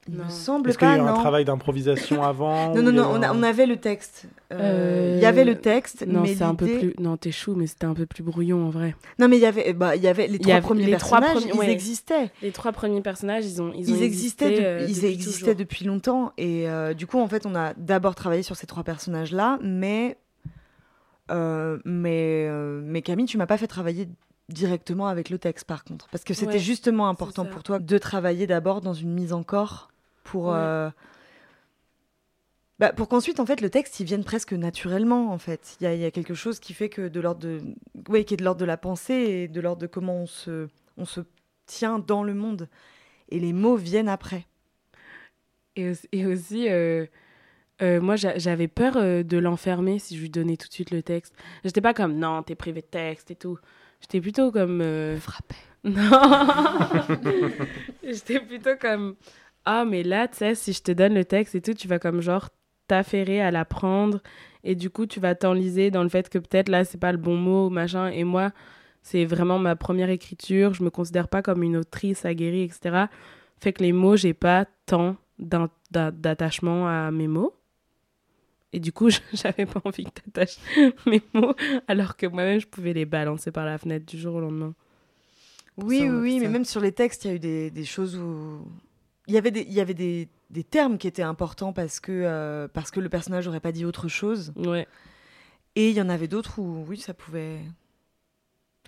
[0.09, 0.29] Il me Non.
[0.29, 0.95] semble Est-ce qu'il y pas.
[0.95, 3.75] a eu un travail d'improvisation avant Non, non, non, on, a- un- on avait le
[3.77, 4.25] texte.
[4.53, 6.93] Euh, Euh, Il y avait le texte, Non, mais c'est un peu plus.
[6.99, 8.95] Non, t'es chou, mais c'était un peu plus brouillon en vrai.
[9.19, 10.95] Non, mais il y avait, bah, il y avait les y trois avait- premiers les
[10.97, 11.73] trois personnages, premiers- ils ouais.
[11.73, 12.31] existaient.
[12.41, 15.07] Les trois premiers personnages, ils ont, ils Ils, ont existaient, existé, de- euh, ils depuis
[15.13, 15.55] existaient toujours.
[15.55, 16.31] depuis longtemps.
[16.37, 20.17] Et euh, du coup, en fait, on a d'abord travaillé sur ces trois personnages-là, mais,
[21.31, 24.07] euh, mais, euh, mais Camille, tu m'as pas fait travailler
[24.49, 26.07] directement avec le texte, par contre.
[26.09, 29.43] Parce que c'était Ouais, justement important pour toi de travailler d'abord dans une mise en
[29.43, 29.89] corps
[30.31, 30.47] pour.
[30.47, 30.55] Ouais.
[30.55, 30.89] euh,
[32.79, 35.77] bah, pour qu'ensuite, en fait, le texte, il vienne presque naturellement, en fait.
[35.81, 37.59] Il y y a quelque chose qui fait que de l'ordre de...
[38.07, 40.67] Oui, qui est de l'ordre de la pensée et de l'ordre de comment on se,
[40.97, 41.21] on se
[41.65, 42.69] tient dans le monde.
[43.29, 44.45] Et les mots viennent après.
[45.75, 47.05] Et aussi, et aussi, euh,
[47.81, 50.91] euh, moi, j'a- j'avais peur euh, de l'enfermer si je lui donnais tout de suite
[50.91, 51.33] le texte.
[51.63, 53.59] J'étais pas comme, non, t'es privé de texte et tout.
[54.01, 54.83] J'étais plutôt comme...
[55.19, 55.55] Frappé.
[55.83, 56.09] Non
[58.03, 59.15] J'étais plutôt comme,
[59.69, 61.99] ah, mais là, tu sais, si je te donne le texte et tout, tu vas
[61.99, 62.47] comme genre
[62.87, 64.21] t'affairer à l'apprendre.
[64.63, 67.17] Et du coup, tu vas t'enliser dans le fait que peut-être là, c'est pas le
[67.17, 68.07] bon mot, machin.
[68.07, 68.51] Et moi,
[69.01, 70.73] c'est vraiment ma première écriture.
[70.73, 73.07] Je me considère pas comme une autrice aguerrie, etc.
[73.59, 77.53] Fait que les mots, j'ai pas tant d'attachement à mes mots.
[78.71, 80.59] Et du coup, j'avais pas envie que t'attaches
[81.05, 81.55] mes mots,
[81.89, 84.73] alors que moi-même, je pouvais les balancer par la fenêtre du jour au lendemain.
[85.75, 88.15] Oui, Ça, oui, mais même sur les textes, il y a eu des, des choses
[88.15, 88.65] où.
[89.27, 92.11] Il y avait des, il y avait des, des termes qui étaient importants parce que,
[92.13, 94.53] euh, parce que le personnage n'aurait pas dit autre chose.
[94.55, 94.87] Ouais.
[95.75, 97.59] Et il y en avait d'autres où, oui, ça pouvait.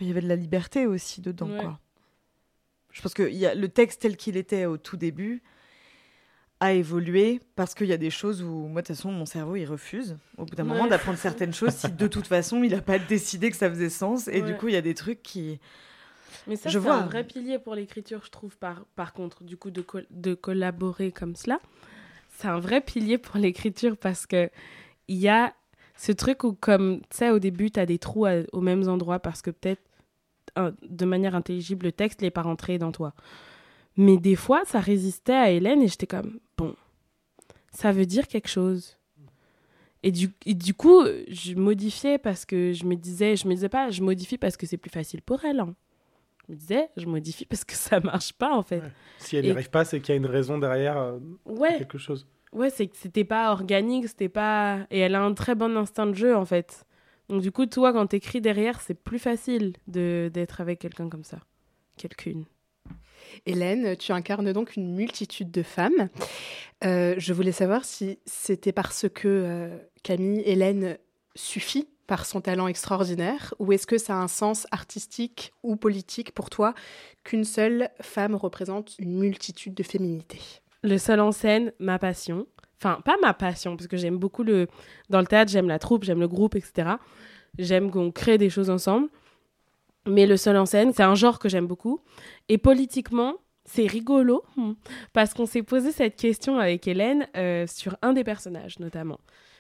[0.01, 1.59] Il y avait de la liberté aussi dedans, Ouais.
[1.59, 1.79] quoi.
[2.91, 5.43] Je pense que il y a, le texte tel qu'il était au tout début
[6.61, 9.55] a évolué parce qu'il y a des choses où, moi, de toute façon, mon cerveau,
[9.55, 12.81] il refuse, au bout d'un moment, d'apprendre certaines choses si de toute façon, il n'a
[12.81, 14.27] pas décidé que ça faisait sens.
[14.27, 15.59] Et du coup, il y a des trucs qui.
[16.47, 16.95] Mais ça, Je c'est vois.
[16.95, 21.11] un vrai pilier pour l'écriture, je trouve, par, par contre, du coup, de, de collaborer
[21.11, 21.59] comme cela.
[22.37, 24.49] C'est un vrai pilier pour l'écriture parce que
[25.07, 25.53] il y a
[25.95, 28.87] ce truc où, comme, tu sais, au début, tu as des trous à- aux mêmes
[28.87, 29.81] endroits parce que peut-être,
[30.81, 33.13] de manière intelligible, le texte n'est pas rentré dans toi.
[33.97, 36.75] Mais des fois, ça résistait à Hélène et j'étais comme, bon,
[37.71, 38.97] ça veut dire quelque chose.
[40.03, 43.67] Et du, et du coup, je modifiais parce que je me disais, je me disais
[43.69, 45.59] pas, je modifie parce que c'est plus facile pour elle.
[45.59, 45.75] hein.
[46.49, 48.81] Je me disais, je modifie parce que ça marche pas en fait.
[49.19, 51.77] Si elle n'y Et- arrive pas, c'est qu'il y a une raison derrière euh, Ouais.
[51.77, 52.27] quelque chose.
[52.53, 54.87] Ouais, c'est que c'était pas organique, c'était pas.
[54.89, 56.85] Et elle a un très bon instinct de jeu en fait.
[57.29, 61.23] Donc du coup, toi, quand t'écris derrière, c'est plus facile de d'être avec quelqu'un comme
[61.23, 61.37] ça.
[61.97, 62.45] Quelqu'une.
[63.45, 66.09] Hélène, tu incarnes donc une multitude de femmes.
[66.83, 70.97] Euh, je voulais savoir si c'était parce que euh, Camille, Hélène
[71.35, 76.31] suffit par son talent extraordinaire ou est-ce que ça a un sens artistique ou politique
[76.33, 76.73] pour toi
[77.23, 80.41] qu'une seule femme représente une multitude de féminités?
[80.81, 82.47] Le seul en scène, ma passion.
[82.81, 84.67] Enfin, pas ma passion, parce que j'aime beaucoup le.
[85.11, 86.95] Dans le théâtre, j'aime la troupe, j'aime le groupe, etc.
[87.59, 89.07] J'aime qu'on crée des choses ensemble.
[90.07, 92.01] Mais le seul en scène, c'est un genre que j'aime beaucoup.
[92.47, 94.43] Et politiquement, c'est rigolo,
[95.13, 99.19] parce qu'on s'est posé cette question avec Hélène euh, sur un des personnages, notamment.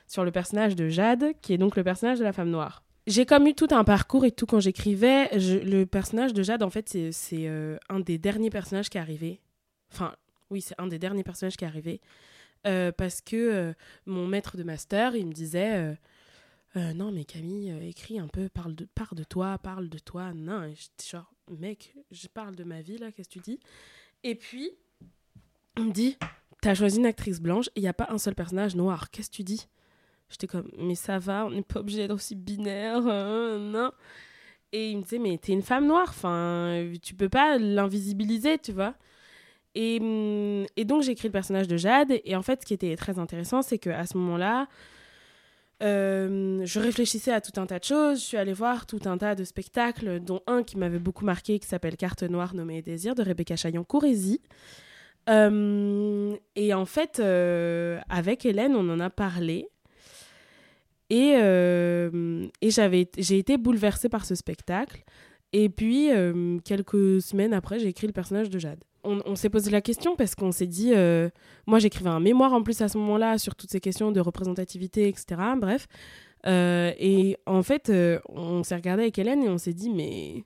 [0.09, 2.83] Sur le personnage de Jade, qui est donc le personnage de la femme noire.
[3.07, 5.29] J'ai comme eu tout un parcours et tout quand j'écrivais.
[5.37, 9.01] Le personnage de Jade, en fait, c'est- c'est euh, un des derniers personnages qui est
[9.01, 9.39] arrivé.
[9.93, 10.13] Enfin,
[10.49, 12.01] oui, c'est un des derniers personnages qui est arrivé.
[12.67, 13.73] Euh, parce que euh,
[14.05, 15.95] mon maître de master, il me disait
[16.75, 20.33] Non, mais Camille, écris un peu, parle de, parle de toi, parle de toi.
[20.33, 23.59] Non, et j'étais genre, mec, je parle de ma vie là, qu'est-ce que tu dis?
[24.23, 24.71] Et puis,
[25.77, 26.17] on me dit
[26.61, 29.35] T'as choisi une actrice blanche il n'y a pas un seul personnage noir, qu'est-ce que
[29.37, 29.67] tu dis?
[30.29, 33.91] J'étais comme Mais ça va, on n'est pas obligé d'être aussi binaire, euh, non.
[34.71, 38.71] Et il me disait Mais t'es une femme noire, enfin, tu peux pas l'invisibiliser, tu
[38.71, 38.95] vois.
[39.75, 42.19] Et, hum, donc j'ai écrit le personnage de Jade.
[42.25, 44.67] Et en fait ce qui était très intéressant c'est qu'à ce moment-là
[45.81, 49.17] euh, je réfléchissais à tout un tas de choses, je suis allée voir tout un
[49.17, 53.15] tas de spectacles dont un qui m'avait beaucoup marqué qui s'appelle Carte noire nommée Désir
[53.15, 54.41] de Rebecca Chaillon-Courrézy.
[55.29, 59.69] Euh, et en fait euh, avec Hélène on en a parlé
[61.09, 65.03] et, euh, et j'ai été bouleversée par ce spectacle
[65.51, 68.83] et puis, euh, quelques semaines après, j'ai écrit le personnage de Jade.
[69.03, 71.29] On, s'est posé la question parce qu'on s'est dit, euh,
[71.65, 75.07] moi j'écrivais un mémoire en plus à ce moment-là sur toutes ces questions de représentativité,
[75.07, 75.41] etc.
[75.57, 75.87] Bref.
[76.45, 77.91] Et en fait,
[78.27, 80.43] on s'est regardé avec Hélène et on s'est dit, mais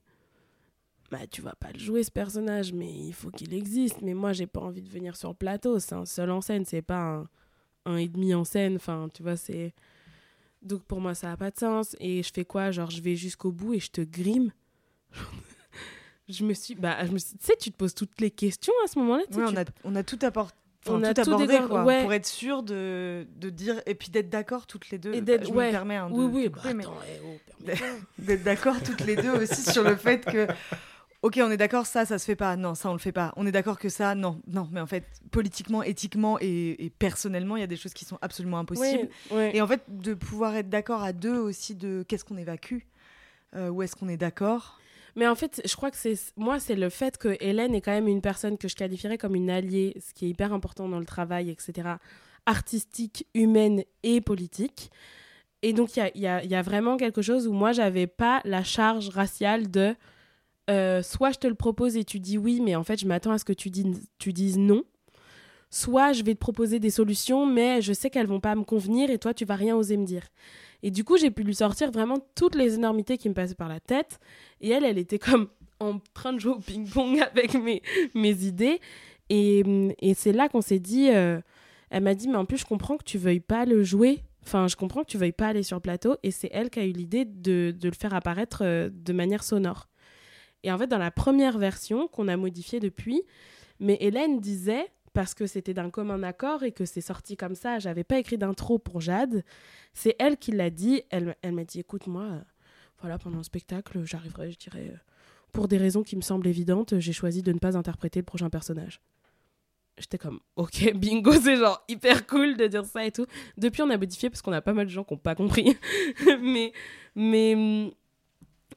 [1.13, 4.01] bah, tu vas pas le jouer ce personnage, mais il faut qu'il existe.
[4.01, 5.77] Mais moi, j'ai pas envie de venir sur le plateau.
[5.77, 7.27] C'est un seul en scène, c'est pas un,
[7.85, 8.77] un et demi en scène.
[8.77, 9.73] Enfin, tu vois, c'est.
[10.63, 11.95] Donc pour moi, ça a pas de sens.
[11.99, 12.71] Et je fais quoi?
[12.71, 14.51] Genre, je vais jusqu'au bout et je te grime?
[16.29, 18.71] Je me suis bah je me suis- tu sais tu te poses toutes les questions
[18.85, 20.55] à ce moment-là tu- on, a, on a tout apporté.
[20.87, 22.01] On a tout abordé dégor- quoi, ouais.
[22.01, 25.13] pour être sûr de, de dire et puis d'être d'accord toutes les deux.
[25.13, 25.67] Et d'être- je ouais.
[25.67, 27.69] me permets hein, de Oui, oui, bah mais eh, oh,
[28.17, 30.47] d'être d'accord toutes les deux aussi sur le fait que
[31.23, 32.55] ok on est d'accord ça ça se fait pas.
[32.55, 33.33] Non ça on le fait pas.
[33.37, 34.69] On est d'accord que ça non non.
[34.71, 38.19] Mais en fait politiquement éthiquement et, et personnellement il y a des choses qui sont
[38.21, 39.09] absolument impossibles.
[39.55, 42.79] Et en fait de pouvoir être d'accord à deux aussi de qu'est-ce qu'on évacue
[43.55, 44.79] euh, où est-ce qu'on est d'accord.
[45.15, 47.91] Mais en fait, je crois que c'est moi, c'est le fait que Hélène est quand
[47.91, 50.97] même une personne que je qualifierais comme une alliée, ce qui est hyper important dans
[50.97, 51.87] le travail, etc.
[52.47, 54.91] Artistique, humaine et politique.
[55.61, 58.07] Et donc, il y a, y a- y a vraiment quelque chose où moi, j'avais
[58.07, 59.95] pas la charge raciale de
[60.69, 63.31] euh, soit je te le propose et tu dis oui, mais en fait, je m'attends
[63.31, 63.85] à ce que tu, dis,
[64.19, 64.83] dises non.
[65.69, 69.09] Soit je vais te proposer des solutions, mais je sais qu'elles vont pas me convenir
[69.09, 70.27] et toi, tu vas rien oser me dire.
[70.83, 73.69] Et du coup, j'ai pu lui sortir vraiment toutes les énormités qui me passaient par
[73.69, 74.19] la tête.
[74.61, 75.47] Et elle, elle était comme
[75.79, 77.81] en train de jouer au ping-pong avec mes,
[78.13, 78.79] mes idées.
[79.29, 79.63] Et,
[79.99, 81.39] et c'est là qu'on s'est dit, euh,
[81.89, 84.19] elle m'a dit, mais en plus, je comprends que tu veuilles pas le jouer.
[84.45, 86.17] Enfin, je comprends que tu veuilles pas aller sur le plateau.
[86.21, 89.43] Et c'est elle qui a eu l'idée de, de le faire apparaître euh, de manière
[89.43, 89.87] sonore.
[90.63, 93.21] Et en fait, dans la première version qu'on a modifiée depuis,
[93.79, 97.79] Mais Hélène disait, parce que c'était d'un commun accord et que c'est sorti comme ça,
[97.79, 99.43] j'avais pas écrit d'intro pour Jade,
[99.93, 101.03] c'est elle qui l'a dit.
[101.09, 102.41] Elle, elle m'a dit écoute, moi, euh,
[102.99, 104.97] voilà, pendant le spectacle, j'arriverai, je dirais, euh,
[105.51, 108.49] pour des raisons qui me semblent évidentes, j'ai choisi de ne pas interpréter le prochain
[108.49, 109.01] personnage.
[109.99, 113.27] J'étais comme, ok, bingo, c'est genre hyper cool de dire ça et tout.
[113.57, 115.77] Depuis, on a modifié parce qu'on a pas mal de gens qui n'ont pas compris.
[116.41, 116.73] mais,
[117.15, 117.91] mais, hum,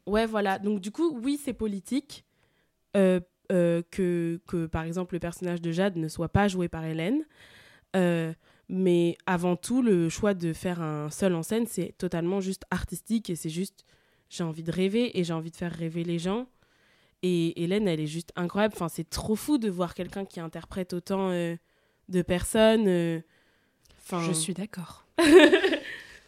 [0.06, 0.58] ouais, voilà.
[0.58, 2.24] Donc, du coup, oui, c'est politique
[2.96, 3.20] euh,
[3.52, 7.24] euh, que, que, par exemple, le personnage de Jade ne soit pas joué par Hélène.
[7.94, 8.32] Euh,
[8.68, 13.30] mais avant tout, le choix de faire un seul en scène, c'est totalement juste artistique
[13.30, 13.84] et c'est juste,
[14.28, 16.46] j'ai envie de rêver et j'ai envie de faire rêver les gens.
[17.22, 18.74] Et Hélène, elle est juste incroyable.
[18.76, 23.22] Enfin, c'est trop fou de voir quelqu'un qui interprète autant de personnes.
[23.98, 24.20] Enfin...
[24.26, 25.06] Je suis d'accord.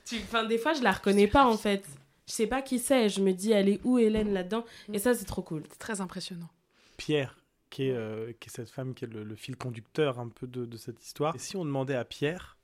[0.04, 1.84] Tu- Enfin, des fois, je la reconnais pas en fait.
[2.28, 3.08] Je sais pas qui c'est.
[3.08, 5.62] Je me dis, elle est où Hélène là-dedans Et ça, c'est trop cool.
[5.70, 6.50] C'est très impressionnant.
[6.98, 7.36] Pierre,
[7.70, 10.46] qui est, euh, qui est cette femme qui est le, le fil conducteur un peu
[10.46, 11.34] de, de cette histoire.
[11.34, 12.56] Et si on demandait à Pierre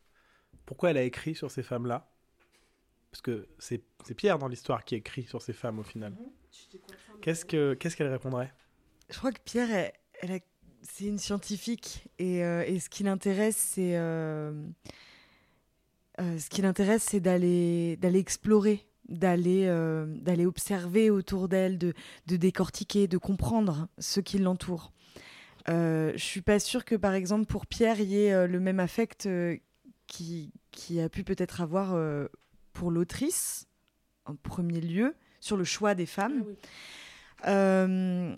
[0.66, 2.10] pourquoi elle a écrit sur ces femmes-là?
[3.10, 6.14] Parce que c'est c'est Pierre dans l'histoire qui écrit sur ces femmes au final.
[7.22, 8.52] Qu'est-ce que qu'est-ce qu'elle répondrait?
[9.08, 10.38] Je crois que Pierre, elle, elle a-
[10.82, 14.52] c'est une scientifique et, euh, et ce qui l'intéresse, c'est euh,
[16.20, 21.92] euh, ce qui l'intéresse, c'est d'aller d'aller explorer, d'aller euh, d'aller observer autour d'elle, de,
[22.26, 24.92] de décortiquer, de comprendre ce qui l'entoure.
[25.68, 28.60] Euh, je suis pas sûre que, par exemple, pour Pierre, il y ait euh, le
[28.60, 29.56] même affect euh,
[30.06, 31.94] qui, qui a pu peut-être avoir
[32.72, 33.66] pour l'autrice,
[34.26, 36.44] en premier lieu, sur le choix des femmes.
[37.46, 38.34] Euh,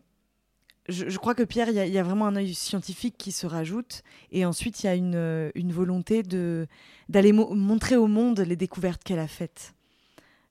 [0.89, 3.47] je, je crois que Pierre, il y, y a vraiment un œil scientifique qui se
[3.47, 4.03] rajoute.
[4.33, 6.67] Et ensuite, il y a une, une volonté de-
[7.09, 9.75] d'aller mo- montrer au monde les découvertes qu'elle a faites.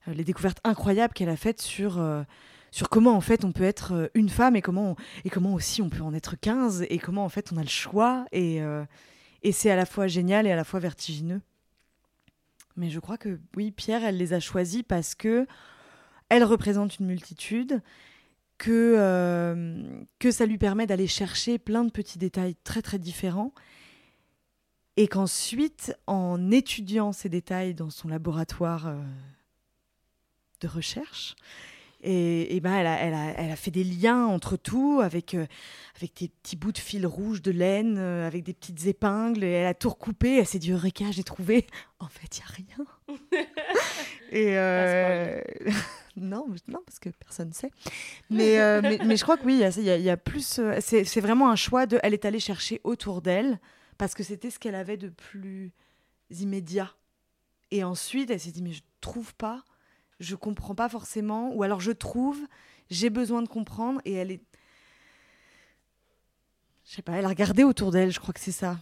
[0.08, 2.22] Euh, les découvertes incroyables qu'elle a faites sur, euh,
[2.70, 5.82] sur comment, en fait, on peut être euh, une femme et comment, et comment aussi
[5.82, 8.26] on peut en être 15 et comment, en fait, on a le choix.
[8.32, 8.60] Et,
[9.42, 11.40] et c'est à la fois génial et à la fois vertigineux.
[12.76, 15.46] Mais je crois que, oui, Pierre, elle les a choisis parce que
[16.28, 17.80] elle représente une multitude
[18.58, 23.52] que, que ça lui permet d'aller chercher plein de petits détails très très différents
[24.96, 28.92] et qu'ensuite, en étudiant ces détails dans son laboratoire
[30.60, 31.36] de recherche,
[32.02, 35.34] et, et ben elle, a, elle, a, elle a fait des liens entre tout avec,
[35.34, 35.46] euh,
[35.96, 39.50] avec des petits bouts de fil rouge de laine, euh, avec des petites épingles, et
[39.50, 41.66] elle a tout recoupé, elle s'est dit Eureka, j'ai trouvé.
[41.98, 42.76] En fait, il n'y a
[43.16, 43.46] rien.
[44.30, 45.40] et euh,
[46.18, 47.70] non, non, parce que personne ne sait.
[48.28, 50.60] Mais, mais, mais je crois que oui, il y a, y y plus.
[50.80, 51.98] C'est c'est vraiment un choix de.
[52.02, 53.58] Elle est allée chercher autour d'elle
[53.96, 55.72] parce que c'était ce qu'elle avait de plus
[56.38, 56.92] immédiat.
[57.70, 59.64] Et ensuite, elle s'est dit mais je trouve pas,
[60.20, 62.38] je comprends pas forcément, ou alors je trouve,
[62.90, 64.42] j'ai besoin de comprendre, et elle est.
[66.84, 68.78] Je sais pas, elle a regardé autour d'elle, je crois que c'est ça.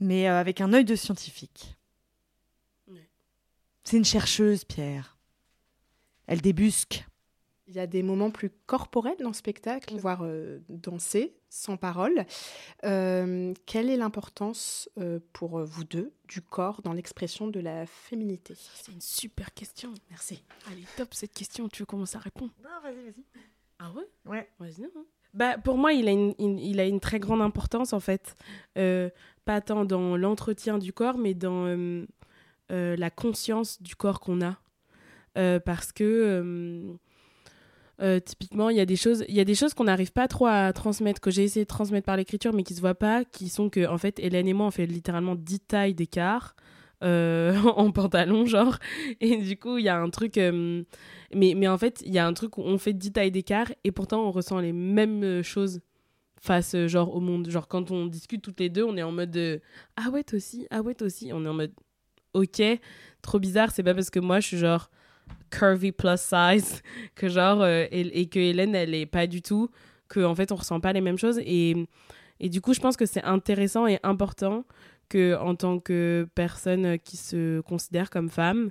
[0.00, 1.76] Mais euh, avec un œil de scientifique.
[3.84, 5.16] C'est une chercheuse, Pierre.
[6.26, 7.06] Elle débusque.
[7.68, 12.24] Il y a des moments plus corporels dans le spectacle, voire euh, danser, sans parole.
[12.84, 18.54] Euh, quelle est l'importance euh, pour vous deux du corps dans l'expression de la féminité?
[18.74, 19.92] C'est une super question.
[20.10, 20.42] Merci.
[20.70, 21.68] Allez, top cette question.
[21.68, 23.24] Tu veux commencer à répondre Non, vas-y, vas-y.
[23.78, 24.08] Ah ouais?
[24.24, 24.48] Ouais.
[24.58, 24.84] Vas-y.
[24.84, 25.04] hein.
[25.34, 28.34] Bah, pour moi, il a une, une- il a une très grande importance, en fait.
[28.78, 29.10] Euh,
[29.44, 32.06] pas tant dans l'entretien du corps, mais dans euh,
[32.72, 34.58] euh, la conscience du corps qu'on a.
[35.36, 36.96] Euh, parce que,
[38.00, 40.28] euh, typiquement, il y a des choses, il y a des choses qu'on n'arrive pas
[40.28, 43.24] trop à transmettre, que j'ai essayé de transmettre par l'écriture, mais qui se voient pas,
[43.24, 46.54] qui sont que, en fait, Hélène et moi, on fait littéralement 10 tailles d'écart.
[47.04, 48.78] euh, en pantalon genre.
[49.20, 50.82] Et du coup il y a un truc euh,
[51.34, 53.72] mais, mais en fait il y a un truc où on fait 10 tailles d'écart
[53.84, 55.80] et pourtant on ressent les mêmes choses
[56.40, 57.48] face genre au monde.
[57.50, 59.60] Genre quand on discute toutes les deux on est en mode de,
[59.96, 61.72] ah ouais toi aussi ah ouais toi aussi on est en mode
[62.34, 62.62] ok
[63.22, 63.70] trop bizarre.
[63.70, 64.90] C'est pas parce que moi je suis genre
[65.50, 66.82] curvy plus size
[67.14, 69.70] que genre euh, et, que Hélène elle est pas du tout
[70.08, 71.74] que en fait on ressent pas les mêmes choses et
[72.40, 74.64] et du coup je pense que c'est intéressant et important
[75.08, 78.70] que en tant que personne qui se considère comme femme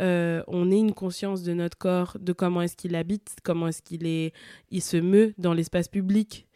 [0.00, 3.82] euh, on ait une conscience de notre corps, de comment est-ce qu'il habite, comment est-ce
[3.82, 4.32] qu'il est,
[4.70, 6.46] il se meut dans l'espace public,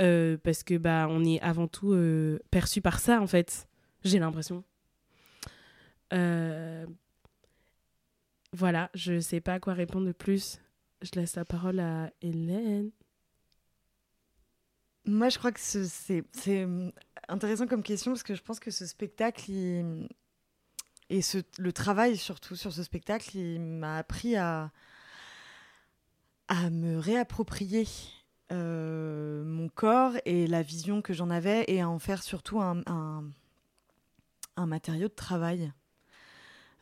[0.00, 1.94] euh, parce que bah on est avant tout
[2.50, 3.68] perçu par ça en fait.
[4.02, 4.64] J'ai l'impression.
[8.52, 10.58] Voilà, je sais pas à quoi répondre de plus.
[11.02, 12.90] Je laisse la parole à Hélène.
[15.04, 16.66] Moi, je crois que ce- c'est
[17.28, 19.50] intéressant comme question parce que je pense que ce spectacle
[21.08, 24.72] et ce, le travail surtout sur ce spectacle, il m'a appris à,
[26.70, 27.86] me réapproprier
[28.52, 33.32] euh, mon corps et la vision que j'en avais et à en faire surtout un
[34.56, 35.72] matériau de travail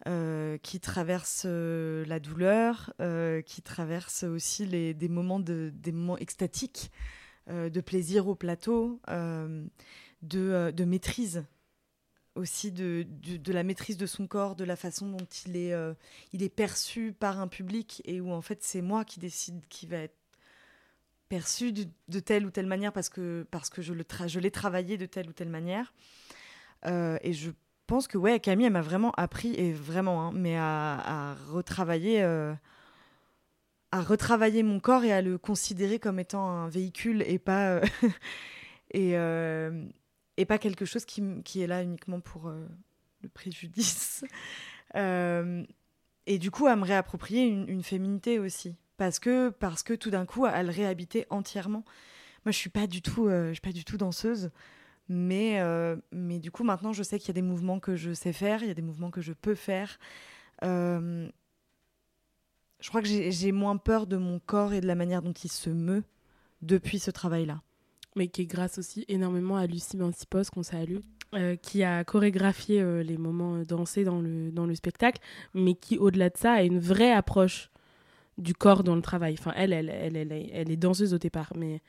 [0.07, 5.93] euh, qui traverse euh, la douleur, euh, qui traverse aussi les, des, moments de, des
[5.93, 6.91] moments extatiques,
[7.49, 11.45] de plaisir au plateau, de, de maîtrise
[12.35, 15.75] aussi de, de, la maîtrise de son corps, de la façon dont il est,
[16.33, 19.87] il est perçu par un public et où en fait c'est moi qui décide qui
[19.87, 20.17] va être
[21.29, 24.97] perçu de, telle ou telle manière parce que, parce que je, le tra- l'ai travaillé
[24.97, 25.93] de telle ou telle manière.
[26.87, 27.51] Et je
[27.87, 32.23] pense que ouais, Camille, elle m'a vraiment appris, et vraiment, hein, mais à, retravailler.
[32.23, 32.55] euh,
[33.93, 37.81] à retravailler mon corps et à le considérer comme étant un véhicule et pas euh,
[38.91, 39.87] et, euh,
[40.37, 44.25] et pas quelque chose qui, qui est là uniquement pour le préjudice.
[46.27, 48.77] Et du coup, à me réapproprier une, féminité aussi.
[48.97, 51.85] Parce que, parce que tout d'un coup, à le réhabiter entièrement.
[52.47, 54.51] Moi, je suis pas du tout, je suis pas du tout danseuse.
[55.09, 58.13] Mais, euh, mais du coup, maintenant, je sais qu'il y a des mouvements que je
[58.13, 59.99] sais faire, il y a des mouvements que je peux faire.
[60.63, 61.29] Euh,
[62.81, 65.51] je crois que j'ai moins peur de mon corps et de la manière dont il
[65.51, 66.05] se meut
[66.63, 67.63] depuis ce travail-là.
[68.17, 70.99] mais qui est grâce aussi énormément à Lucie Bancipos, qu'on salue,
[71.35, 75.21] euh, qui a chorégraphié euh, les moments dansés dans le, dans le spectacle,
[75.53, 77.71] mais qui, au-delà de ça, a une vraie approche
[78.39, 79.37] du corps dans le travail.
[79.39, 81.83] Enfin, elle, elle, elle, elle, elle est danseuse au départ, mais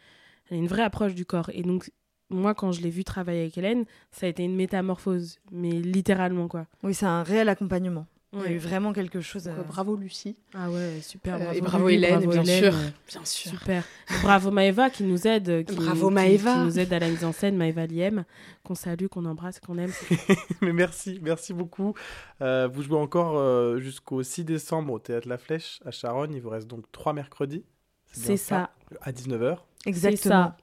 [0.50, 1.50] elle a une vraie approche du corps.
[1.54, 1.92] Et donc,
[2.30, 6.48] moi, quand je l'ai vue travailler avec Hélène, ça a été une métamorphose, mais littéralement,
[6.48, 6.66] quoi.
[6.84, 8.08] Oui, c'est un réel accompagnement.
[8.34, 8.54] Il y a Ouais.
[8.56, 9.46] eu vraiment quelque chose.
[9.46, 10.36] Donc, euh, bravo Lucie.
[10.54, 11.36] Ah ouais, super.
[11.36, 12.74] Euh, bravo et bravo Hélène, bravo bien Hélène, sûr.
[12.76, 13.52] euh, Bien sûr.
[13.52, 13.84] Super.
[14.24, 15.64] Bravo Maëva qui nous aide.
[15.66, 16.54] Qui, Bravo Maëva.
[16.56, 18.26] Qui nous aide à la mise en scène, Maëva Liem,
[18.66, 19.92] qu'on salue, qu'on embrasse, qu'on aime.
[20.62, 21.94] Mais merci, merci beaucoup.
[22.42, 26.34] Euh, vous jouez encore euh, jusqu'au 6 décembre au Théâtre La Flèche à Charonne.
[26.34, 27.64] Il vous reste donc trois mercredis.
[28.12, 28.72] C'est ça.
[29.02, 29.60] À 19h.
[29.94, 30.58] C'est ça.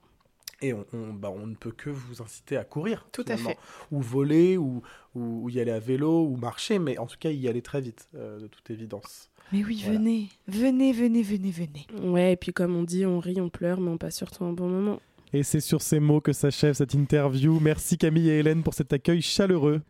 [0.61, 3.05] Et on, on- bah, on ne peut que vous inciter à courir.
[3.11, 3.57] Tout à fait.
[3.91, 4.81] Ou voler, ou,
[5.15, 7.81] ou, ou y aller à vélo, ou marcher, mais en tout cas y aller très
[7.81, 9.29] vite, euh, de toute évidence.
[9.51, 9.99] Mais oui, Voilà.
[9.99, 11.85] venez, venez, venez, venez, venez.
[12.09, 14.53] Ouais, et puis comme on dit, on rit, on pleure, mais on passe surtout un
[14.53, 14.99] bon moment.
[15.33, 17.59] Et c'est sur ces mots que s'achève cette interview.
[17.59, 19.81] Merci Camille et Hélène pour cet accueil chaleureux.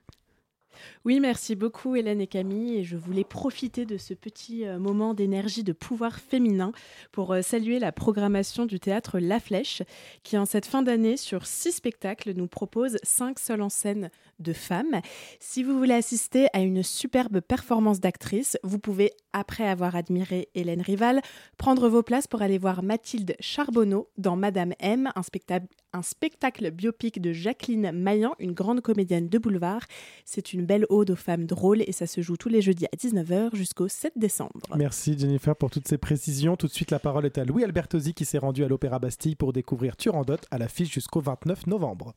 [1.06, 2.78] Oui, merci beaucoup Hélène et Camille.
[2.78, 6.72] Et je voulais profiter de ce petit euh, moment d'énergie, de pouvoir féminin
[7.12, 9.82] pour euh, saluer la programmation du théâtre La Flèche,
[10.24, 14.10] qui en cette fin d'année, sur six spectacles, nous propose cinq seules en scène
[14.40, 15.02] de femmes.
[15.40, 20.82] Si vous voulez assister à une superbe performance d'actrice, vous pouvez, après avoir admiré Hélène
[20.82, 21.22] Rival,
[21.58, 26.72] prendre vos places pour aller voir Mathilde Charbonneau dans Madame M, un spectacle, un spectacle
[26.72, 29.82] biopic de Jacqueline Maillan, une grande comédienne de boulevard.
[30.26, 32.96] C'est une belle ode aux femmes drôles et ça se joue tous les jeudis à
[32.96, 34.52] 19h jusqu'au 7 décembre.
[34.76, 36.56] Merci Jennifer pour toutes ces précisions.
[36.58, 39.36] Tout de suite, la parole est à Louis Albertosi qui s'est rendu à l'Opéra Bastille
[39.36, 42.14] pour découvrir Turandot à l'affiche jusqu'au 29 novembre.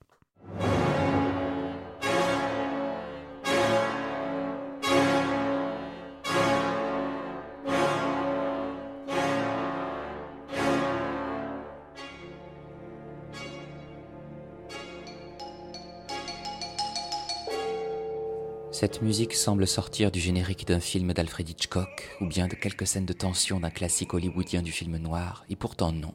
[18.79, 23.07] Cette musique semble sortir du générique d'un film d'Alfred Hitchcock ou bien de quelques scènes
[23.07, 26.13] de tension d'un classique hollywoodien du film noir, et pourtant non.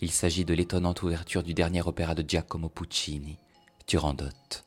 [0.00, 3.36] Il s'agit de l'étonnante ouverture du dernier opéra de Giacomo Puccini,
[3.84, 4.62] Turandot.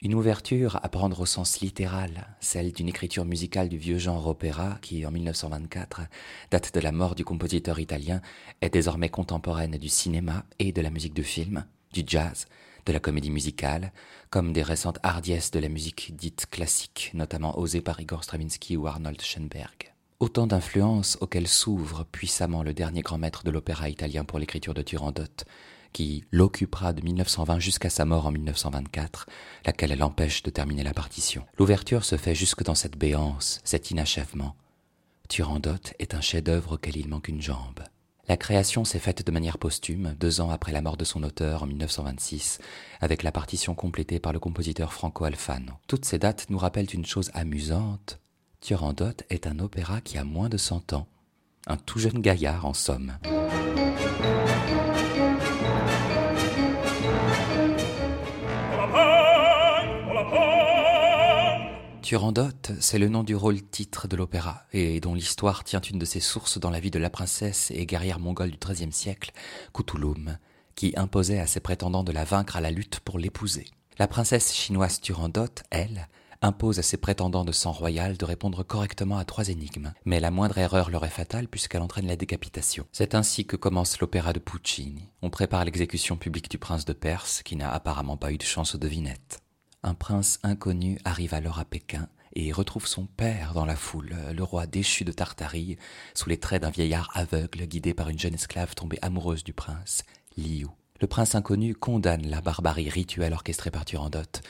[0.00, 4.78] Une ouverture à prendre au sens littéral, celle d'une écriture musicale du vieux genre opéra
[4.80, 6.02] qui, en 1924,
[6.52, 8.22] date de la mort du compositeur italien,
[8.60, 12.46] est désormais contemporaine du cinéma et de la musique de film, du jazz,
[12.86, 13.92] de la comédie musicale,
[14.30, 18.86] comme des récentes hardiesses de la musique dite classique, notamment osée par Igor Stravinsky ou
[18.86, 19.94] Arnold Schoenberg.
[20.20, 24.82] Autant d'influences auxquelles s'ouvre puissamment le dernier grand maître de l'opéra italien pour l'écriture de
[24.82, 25.44] Turandot,
[25.92, 29.26] qui l'occupera de 1920 jusqu'à sa mort en 1924,
[29.64, 31.46] laquelle l'empêche de terminer la partition.
[31.58, 34.56] L'ouverture se fait jusque dans cette béance, cet inachèvement.
[35.28, 37.80] Turandot est un chef-d'œuvre auquel il manque une jambe.
[38.26, 41.62] La création s'est faite de manière posthume, deux ans après la mort de son auteur
[41.62, 42.58] en 1926,
[43.00, 45.74] avec la partition complétée par le compositeur Franco Alfano.
[45.88, 48.20] Toutes ces dates nous rappellent une chose amusante.
[48.62, 51.06] Turandot est un opéra qui a moins de 100 ans.
[51.66, 53.18] Un tout jeune gaillard, en somme.
[62.04, 62.50] Turandot,
[62.80, 66.60] c'est le nom du rôle-titre de l'opéra, et dont l'histoire tient une de ses sources
[66.60, 69.32] dans la vie de la princesse et guerrière mongole du XIIIe siècle,
[69.72, 70.36] Kutulum,
[70.74, 73.68] qui imposait à ses prétendants de la vaincre à la lutte pour l'épouser.
[73.98, 76.08] La princesse chinoise Turandot, elle,
[76.42, 79.94] impose à ses prétendants de sang royal de répondre correctement à trois énigmes.
[80.04, 82.84] Mais la moindre erreur leur est fatale puisqu'elle entraîne la décapitation.
[82.92, 85.08] C'est ainsi que commence l'opéra de Puccini.
[85.22, 88.74] On prépare l'exécution publique du prince de Perse qui n'a apparemment pas eu de chance
[88.74, 89.40] aux devinettes.
[89.86, 94.42] Un prince inconnu arrive alors à Pékin et retrouve son père dans la foule, le
[94.42, 95.76] roi déchu de Tartarie,
[96.14, 100.04] sous les traits d'un vieillard aveugle guidé par une jeune esclave tombée amoureuse du prince,
[100.38, 100.68] Liu.
[101.02, 104.40] Le prince inconnu condamne la barbarie rituelle orchestrée par Turandot,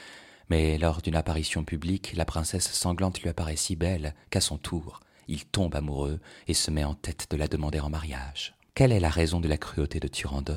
[0.50, 5.00] mais lors d'une apparition publique, la princesse sanglante lui apparaît si belle qu'à son tour,
[5.26, 8.54] il tombe amoureux et se met en tête de la demander en mariage.
[8.76, 10.54] Quelle est la raison de la cruauté de Turandot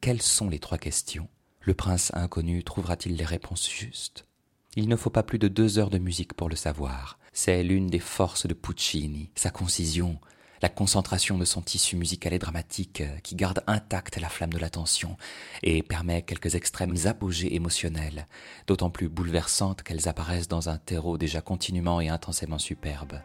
[0.00, 1.28] Quelles sont les trois questions?
[1.62, 4.26] Le prince inconnu trouvera-t-il les réponses justes?
[4.76, 7.18] Il ne faut pas plus de deux heures de musique pour le savoir.
[7.32, 10.18] C'est l'une des forces de Puccini, sa concision,
[10.62, 14.58] la concentration de son tissu musical et dramatique euh, qui garde intacte la flamme de
[14.58, 15.16] l'attention
[15.62, 18.26] et permet quelques extrêmes apogées émotionnelles,
[18.66, 23.20] d'autant plus bouleversantes qu'elles apparaissent dans un terreau déjà continuellement et intensément superbe.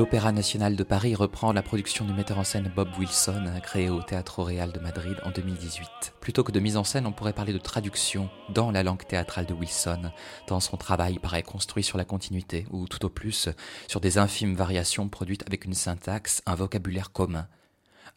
[0.00, 4.00] L'Opéra national de Paris reprend la production du metteur en scène Bob Wilson, créé au
[4.00, 6.14] Théâtre Real de Madrid en 2018.
[6.22, 9.44] Plutôt que de mise en scène, on pourrait parler de traduction dans la langue théâtrale
[9.44, 10.10] de Wilson,
[10.46, 13.50] tant son travail paraît construit sur la continuité, ou tout au plus
[13.88, 17.46] sur des infimes variations produites avec une syntaxe, un vocabulaire commun,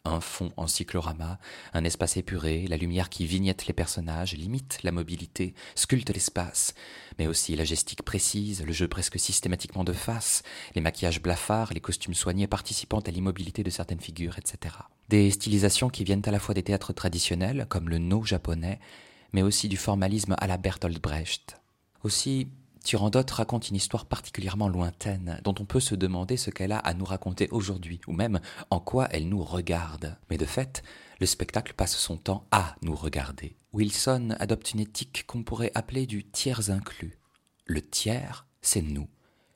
[0.04, 1.38] un fond en cyclorama,
[1.72, 6.74] un espace épuré, la lumière qui vignette les personnages, limite la mobilité, sculpte l'espace,
[7.18, 10.42] mais aussi la gestique précise, le jeu presque systématiquement de face,
[10.74, 14.76] les maquillages blafards, les costumes soignés participant à l'immobilité de certaines figures, etc.
[15.08, 18.80] Des stylisations qui viennent à la fois des théâtres traditionnels, comme le no japonais,
[19.32, 21.60] mais aussi du formalisme à la Bertolt Brecht.
[22.02, 22.48] Aussi,
[22.84, 26.92] Turandot raconte une histoire particulièrement lointaine, dont on peut se demander ce qu'elle a à
[26.92, 30.18] nous raconter aujourd'hui, ou même en quoi elle nous regarde.
[30.28, 30.82] Mais de fait,
[31.18, 33.56] le spectacle passe son temps à nous regarder.
[33.72, 37.18] Wilson adopte une éthique qu'on pourrait appeler du tiers inclus.
[37.64, 39.08] Le tiers, c'est nous,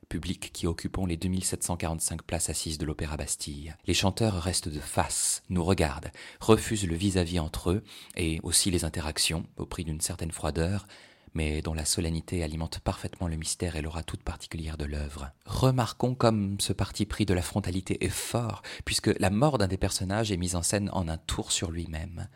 [0.08, 3.74] public qui occupons les 2745 places assises de l'Opéra Bastille.
[3.86, 6.10] Les chanteurs restent de face, nous regardent,
[6.40, 7.84] refusent le vis-à-vis entre eux,
[8.16, 10.86] et aussi les interactions, au prix d'une certaine froideur,
[11.34, 15.30] mais dont la solennité alimente parfaitement le mystère et l'aura toute particulière de l'œuvre.
[15.46, 19.76] Remarquons comme ce parti pris de la frontalité est fort, puisque la mort d'un des
[19.76, 22.28] personnages est mise en scène en un tour sur lui-même.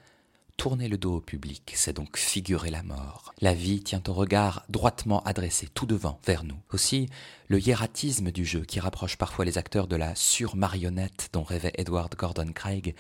[0.56, 3.34] Tourner le dos au public, c'est donc figurer la mort.
[3.40, 6.58] La vie tient au regard droitement adressé, tout devant, vers nous.
[6.72, 7.08] Aussi,
[7.48, 12.14] le hiératisme du jeu, qui rapproche parfois les acteurs de la sur-marionnette dont rêvait Edward
[12.16, 12.94] Gordon Craig,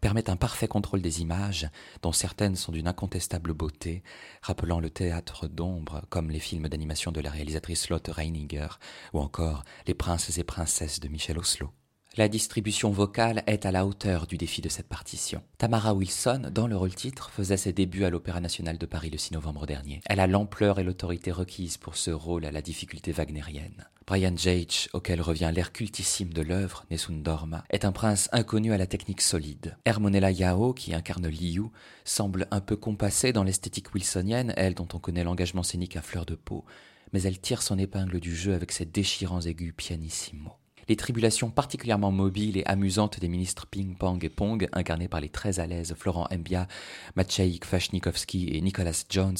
[0.00, 1.68] permet un parfait contrôle des images,
[2.02, 4.02] dont certaines sont d'une incontestable beauté,
[4.42, 8.68] rappelant le théâtre d'ombre comme les films d'animation de la réalisatrice Lotte Reininger,
[9.12, 11.70] ou encore Les princes et princesses de Michel Oslo.
[12.16, 15.42] La distribution vocale est à la hauteur du défi de cette partition.
[15.58, 19.18] Tamara Wilson, dans le rôle titre, faisait ses débuts à l'Opéra national de Paris le
[19.18, 20.00] 6 novembre dernier.
[20.06, 23.86] Elle a l'ampleur et l'autorité requises pour ce rôle à la difficulté wagnérienne.
[24.06, 28.78] Brian Jage, auquel revient l'air cultissime de l'œuvre, Nessun Dorma, est un prince inconnu à
[28.78, 29.76] la technique solide.
[29.84, 31.64] Hermonella Yao, qui incarne Liu,
[32.04, 36.24] semble un peu compassée dans l'esthétique wilsonienne, elle dont on connaît l'engagement scénique à fleur
[36.24, 36.64] de peau,
[37.12, 40.52] mais elle tire son épingle du jeu avec ses déchirants aigus pianissimo
[40.88, 45.28] les tribulations particulièrement mobiles et amusantes des ministres Ping Pong et Pong, incarnés par les
[45.28, 46.68] très à l'aise Florent Mbia,
[47.16, 49.36] Maciej Kwasnikovski et Nicholas Jones,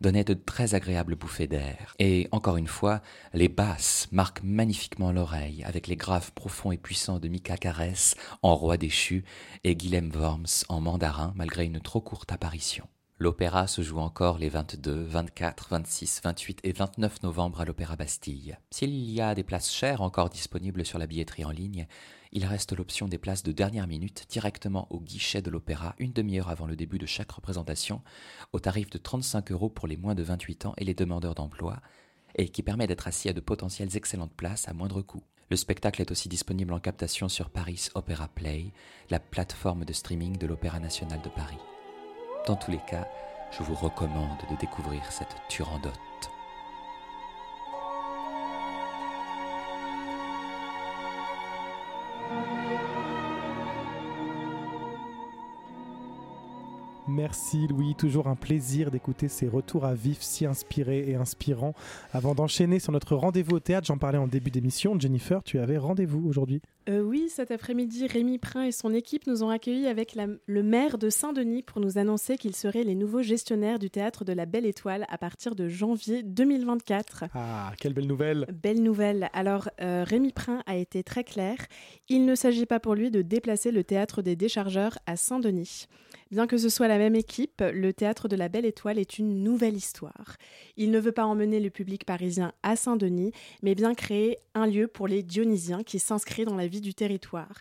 [0.00, 1.94] donnaient de très agréables bouffées d'air.
[1.98, 3.02] Et encore une fois,
[3.34, 8.54] les basses marquent magnifiquement l'oreille, avec les graves profonds et puissants de Mika Karès en
[8.54, 9.24] roi déchu
[9.64, 12.86] et Guilhem Worms en mandarin, malgré une trop courte apparition.
[13.18, 18.58] L'opéra se joue encore les 22, 24, 26, 28 et 29 novembre à l'Opéra Bastille.
[18.70, 21.86] S'il y a des places chères encore disponibles sur la billetterie en ligne,
[22.32, 26.50] il reste l'option des places de dernière minute directement au guichet de l'opéra une demi-heure
[26.50, 28.02] avant le début de chaque représentation,
[28.52, 31.80] au tarif de 35 euros pour les moins de 28 ans et les demandeurs d'emploi,
[32.34, 35.24] et qui permet d'être assis à de potentielles excellentes places à moindre coût.
[35.48, 38.72] Le spectacle est aussi disponible en captation sur Paris Opera Play,
[39.08, 41.56] la plateforme de streaming de l'Opéra national de Paris.
[42.46, 43.08] Dans tous les cas,
[43.50, 45.92] je vous recommande de découvrir cette Turandote.
[57.08, 61.74] Merci Louis, toujours un plaisir d'écouter ces retours à vif si inspirés et inspirants.
[62.12, 65.78] Avant d'enchaîner sur notre rendez-vous au théâtre, j'en parlais en début d'émission, Jennifer, tu avais
[65.78, 66.62] rendez-vous aujourd'hui?
[66.88, 70.62] Euh, oui, cet après-midi, Rémi Prin et son équipe nous ont accueillis avec la- le
[70.62, 74.46] maire de Saint-Denis pour nous annoncer qu'ils seraient les nouveaux gestionnaires du théâtre de la
[74.46, 77.24] Belle Étoile à partir de janvier 2024.
[77.34, 79.28] Ah, quelle belle nouvelle Belle nouvelle.
[79.32, 81.56] Alors, euh, Rémi Prin a été très clair.
[82.08, 85.86] Il ne s'agit pas pour lui de déplacer le théâtre des déchargeurs à Saint-Denis.
[86.32, 89.44] Bien que ce soit la même équipe, le théâtre de la Belle Étoile est une
[89.44, 90.36] nouvelle histoire.
[90.76, 93.30] Il ne veut pas emmener le public parisien à Saint-Denis,
[93.62, 97.60] mais bien créer un lieu pour les Dionysiens qui s'inscrit dans la vie du territoire.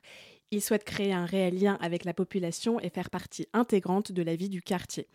[0.51, 4.35] Il souhaite créer un réel lien avec la population et faire partie intégrante de la
[4.35, 5.07] vie du quartier.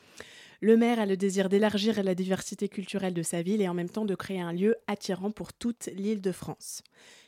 [0.63, 3.89] Le maire a le désir d'élargir la diversité culturelle de sa ville et en même
[3.89, 6.83] temps de créer un lieu attirant pour toute l'île de France.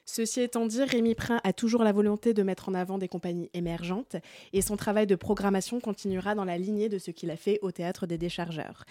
[0.05, 3.49] Ceci étant dit, Rémi Prin a toujours la volonté de mettre en avant des compagnies
[3.55, 4.17] émergentes
[4.53, 7.71] et son travail de programmation continuera dans la lignée de ce qu'il a fait au
[7.71, 8.85] théâtre des déchargeurs.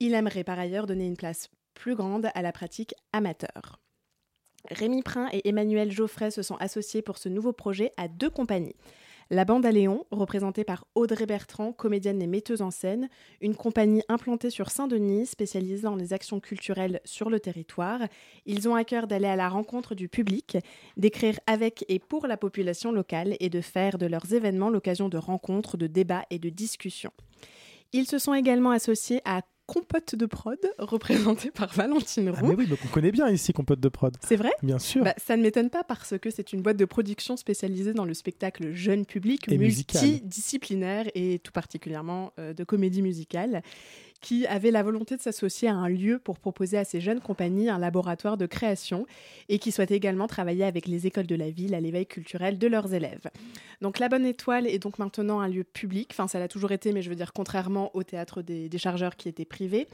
[0.00, 3.80] Il aimerait par ailleurs donner une place plus grande à la pratique amateur.
[4.70, 8.76] Rémi Prin et Emmanuel Geoffrey se sont associés pour ce nouveau projet à deux compagnies.
[9.30, 13.10] La Bande à Léon, représentée par Audrey Bertrand, comédienne et metteuse en scène,
[13.42, 18.00] une compagnie implantée sur Saint-Denis, spécialisée dans les actions culturelles sur le territoire.
[18.46, 20.56] Ils ont à cœur d'aller à la rencontre du public,
[20.96, 25.18] d'écrire avec et pour la population locale et de faire de leurs événements l'occasion de
[25.18, 27.12] rencontres, de débats et de discussions.
[27.92, 32.48] Ils se sont également associés à Compote de Prod, représentée par Valentine Ah Roux.
[32.48, 34.16] mais oui, donc on connaît bien ici Compote de Prod.
[34.26, 34.50] C'est vrai?
[34.62, 35.04] Bien sûr.
[35.04, 38.14] Bah, ça ne m'étonne pas parce que c'est une boîte de production spécialisée dans le
[38.14, 40.02] spectacle jeune public, Et musical.
[40.02, 43.62] multidisciplinaire et tout particulièrement euh, de comédie musicale,
[44.20, 47.68] qui avait la volonté de s'associer à un lieu pour proposer à ces jeunes compagnies
[47.68, 49.06] un laboratoire de création
[49.48, 52.66] et qui souhaite également travailler avec les écoles de la ville à l'éveil culturel de
[52.66, 53.28] leurs élèves.
[53.80, 56.92] Donc la Bonne Étoile est donc maintenant un lieu public, enfin ça l'a toujours été,
[56.92, 59.86] mais je veux dire contrairement au théâtre des, des chargeurs qui était privé.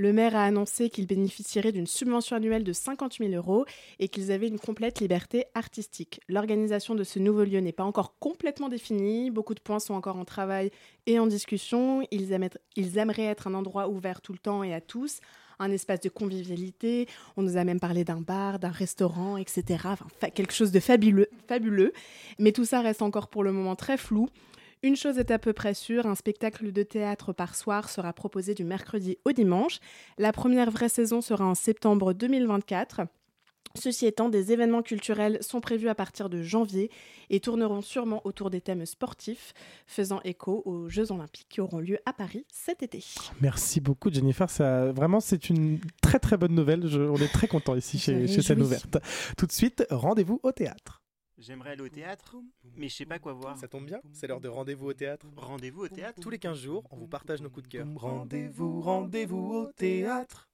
[0.00, 3.66] Le maire a annoncé qu'il bénéficierait d'une subvention annuelle de 50 000 euros
[3.98, 6.22] et qu'ils avaient une complète liberté artistique.
[6.26, 10.16] L'organisation de ce nouveau lieu n'est pas encore complètement définie, beaucoup de points sont encore
[10.16, 10.70] en travail
[11.04, 12.00] et en discussion.
[12.10, 15.20] Ils, aimeraient être un endroit ouvert tout le temps et à tous,
[15.58, 17.06] un espace de convivialité.
[17.36, 19.84] On nous a même parlé d'un bar, d'un restaurant, etc.
[20.34, 21.92] Quelque chose de fabuleux, fabuleux.
[22.38, 24.30] Mais tout ça reste encore pour le moment très flou.
[24.82, 28.54] Une chose est à peu près sûre, un spectacle de théâtre par soir sera proposé
[28.54, 29.78] du mercredi au dimanche.
[30.16, 33.02] La première vraie saison sera en septembre 2024.
[33.76, 36.90] Ceci étant, des événements culturels sont prévus à partir de janvier
[37.28, 39.52] et tourneront sûrement autour des thèmes sportifs,
[39.86, 43.04] faisant écho aux Jeux Olympiques qui auront lieu à Paris cet été.
[43.40, 47.46] Merci beaucoup Jennifer, ça, vraiment c'est une très très bonne nouvelle, Je- on est très
[47.46, 48.62] content ici chez, chez Scène.
[48.62, 48.96] Ouverte.
[49.36, 50.99] Tout de suite, rendez-vous au théâtre.
[51.40, 52.36] J'aimerais aller au théâtre,
[52.76, 53.56] mais je sais pas quoi voir.
[53.56, 55.26] Ça tombe bien, c'est l'heure de rendez-vous au théâtre.
[55.36, 57.86] Rendez-vous au théâtre Tous les 15 jours, on vous partage nos coups de cœur.
[57.96, 60.48] Rendez-vous, rendez-vous au théâtre.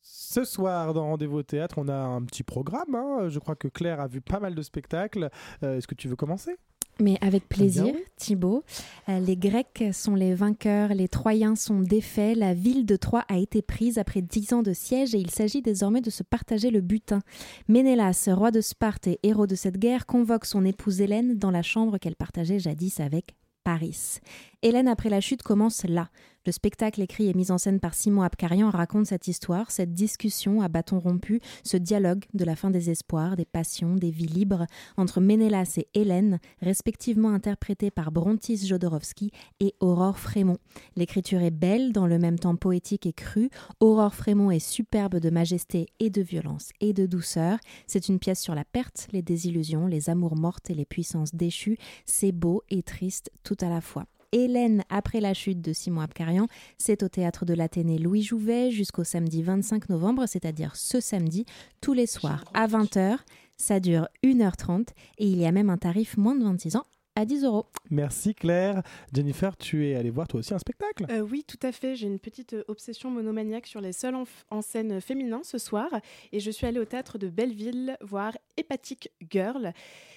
[0.00, 2.94] Ce soir, dans Rendez-vous au théâtre, on a un petit programme.
[2.94, 3.28] hein.
[3.28, 5.30] Je crois que Claire a vu pas mal de spectacles.
[5.62, 6.56] Euh, Est-ce que tu veux commencer?
[7.00, 7.94] Mais avec plaisir, Bien.
[8.16, 8.62] Thibaut.
[9.08, 13.38] Euh, les Grecs sont les vainqueurs, les Troyens sont défaits, la ville de Troie a
[13.38, 16.80] été prise après dix ans de siège et il s'agit désormais de se partager le
[16.80, 17.20] butin.
[17.68, 21.62] Ménélas, roi de Sparte et héros de cette guerre, convoque son épouse Hélène dans la
[21.62, 23.34] chambre qu'elle partageait jadis avec
[23.64, 24.20] Paris.
[24.62, 26.10] Hélène, après la chute, commence là.
[26.46, 30.60] Le spectacle écrit et mis en scène par Simon Abkarian raconte cette histoire, cette discussion
[30.60, 34.66] à bâton rompu, ce dialogue de la fin des espoirs, des passions, des vies libres
[34.98, 39.30] entre Ménélas et Hélène, respectivement interprétés par Brontis Jodorowsky
[39.60, 40.58] et Aurore Frémont.
[40.96, 43.48] L'écriture est belle, dans le même temps poétique et crue.
[43.80, 47.58] Aurore Frémont est superbe de majesté et de violence et de douceur.
[47.86, 51.78] C'est une pièce sur la perte, les désillusions, les amours mortes et les puissances déchues.
[52.04, 54.04] C'est beau et triste tout à la fois.
[54.34, 59.04] Hélène après la chute de Simon Abkarian, c'est au théâtre de l'Athénée Louis Jouvet jusqu'au
[59.04, 61.46] samedi 25 novembre, c'est-à-dire ce samedi,
[61.80, 63.18] tous les soirs à 20h.
[63.56, 66.84] Ça dure 1h30 et il y a même un tarif moins de 26 ans
[67.16, 67.66] à 10 euros.
[67.90, 68.82] Merci Claire.
[69.12, 71.06] Jennifer, tu es allée voir toi aussi un spectacle?
[71.10, 71.94] Euh, oui, tout à fait.
[71.94, 75.88] J'ai une petite euh, obsession monomaniaque sur les seuls en, en scène féminins ce soir.
[76.32, 79.72] Et je suis allée au théâtre de Belleville voir Hépatique Girl.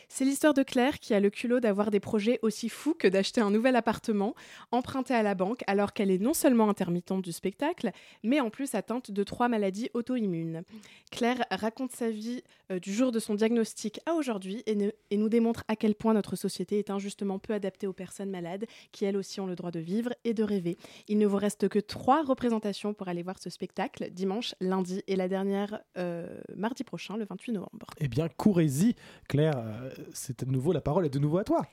[0.10, 3.42] C'est l'histoire de Claire qui a le culot d'avoir des projets aussi fous que d'acheter
[3.42, 4.36] un nouvel appartement
[4.72, 7.92] emprunté à la banque alors qu'elle est non seulement intermittente du spectacle,
[8.24, 10.64] mais en plus atteinte de trois maladies auto-immunes.
[11.12, 12.42] Claire raconte sa vie
[12.72, 14.78] euh, du jour de son diagnostic à aujourd'hui et,
[15.12, 18.66] et nous démontre à quel point notre société est injustement peu adaptée aux personnes malades
[18.92, 20.78] qui elles aussi ont le droit de vivre et de rêver.
[21.08, 25.16] Il ne vous reste que trois représentations pour aller voir ce spectacle, dimanche, lundi et
[25.16, 27.88] la dernière euh, mardi prochain, le 28 novembre.
[28.00, 28.96] Eh bien, courez-y.
[29.28, 31.66] Claire, euh, c'est de nouveau, la parole est de nouveau à toi.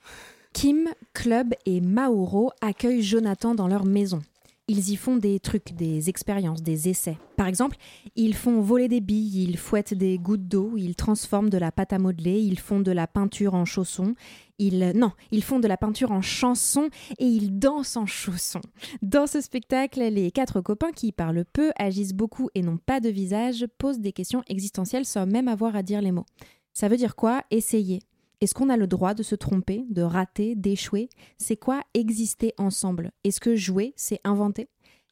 [0.53, 4.23] Kim, Club et Mauro accueillent Jonathan dans leur maison.
[4.67, 7.19] Ils y font des trucs, des expériences, des essais.
[7.37, 7.77] Par exemple,
[8.17, 11.93] ils font voler des billes, ils fouettent des gouttes d'eau, ils transforment de la pâte
[11.93, 14.15] à modeler, ils font de la peinture en chaussons,
[14.59, 16.89] ils non, ils font de la peinture en chanson
[17.19, 18.63] et ils dansent en chaussons.
[19.03, 23.11] Dans ce spectacle, les quatre copains qui parlent peu, agissent beaucoup et n'ont pas de
[23.11, 26.27] visage posent des questions existentielles sans même avoir à dire les mots.
[26.73, 27.43] Ça veut dire quoi?
[27.51, 28.01] Essayer.
[28.45, 31.09] Est-ce qu'on a le droit de se tromper, de rater, d'échouer?
[31.39, 33.11] C'est quoi exister ensemble?
[33.25, 34.69] Est-ce que jouer, c'est inventer?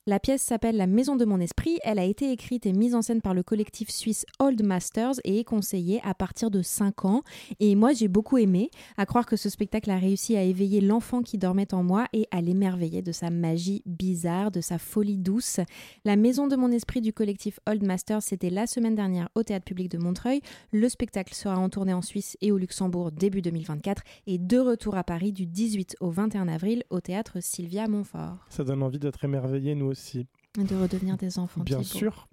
[0.06, 1.78] La pièce s'appelle La Maison de mon esprit.
[1.84, 5.38] Elle a été écrite et mise en scène par le collectif suisse Old Masters et
[5.38, 7.22] est conseillée à partir de 5 ans.
[7.60, 11.22] Et moi, j'ai beaucoup aimé, à croire que ce spectacle a réussi à éveiller l'enfant
[11.22, 15.60] qui dormait en moi et à l'émerveiller de sa magie bizarre, de sa folie douce.
[16.04, 19.66] La Maison de mon esprit du collectif Old Masters, c'était la semaine dernière au Théâtre
[19.66, 20.40] public de Montreuil.
[20.72, 24.96] Le spectacle sera en tournée en Suisse et au Luxembourg début 2024 et de retour
[24.96, 28.38] à Paris du 18 au 21 avril au Théâtre Sylvia Montfort.
[28.48, 30.26] Ça donne envie d'être émerveillé, nous aussi.
[30.56, 31.62] De redevenir des enfants.
[31.62, 32.28] Bien sûr.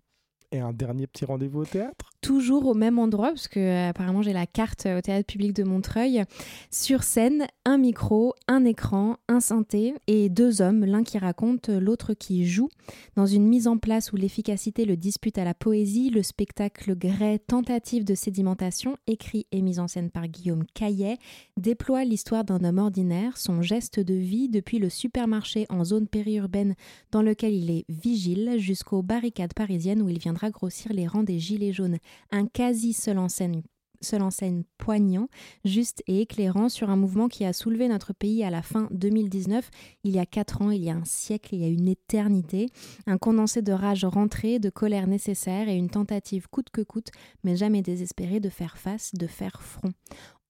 [0.52, 4.22] Et un dernier petit rendez-vous au théâtre toujours au même endroit, parce que euh, apparemment
[4.22, 6.24] j'ai la carte euh, au théâtre public de Montreuil.
[6.70, 11.80] Sur scène, un micro, un écran, un synthé et deux hommes, l'un qui raconte, euh,
[11.80, 12.70] l'autre qui joue.
[13.16, 17.40] Dans une mise en place où l'efficacité le dispute à la poésie, le spectacle grès
[17.40, 21.18] Tentative de sédimentation, écrit et mis en scène par Guillaume Caillet,
[21.58, 26.76] déploie l'histoire d'un homme ordinaire, son geste de vie depuis le supermarché en zone périurbaine
[27.12, 31.40] dans lequel il est vigile jusqu'aux barricades parisiennes où il viendra grossir les rangs des
[31.40, 31.98] gilets jaunes
[32.32, 33.62] un quasi seul en scène
[34.02, 34.30] seul en
[34.78, 35.28] poignant,
[35.66, 39.70] juste et éclairant sur un mouvement qui a soulevé notre pays à la fin 2019,
[40.04, 42.68] il y a quatre ans, il y a un siècle, il y a une éternité,
[43.08, 47.10] un condensé de rage rentrée, de colère nécessaire et une tentative coûte que coûte,
[47.44, 49.92] mais jamais désespérée de faire face, de faire front.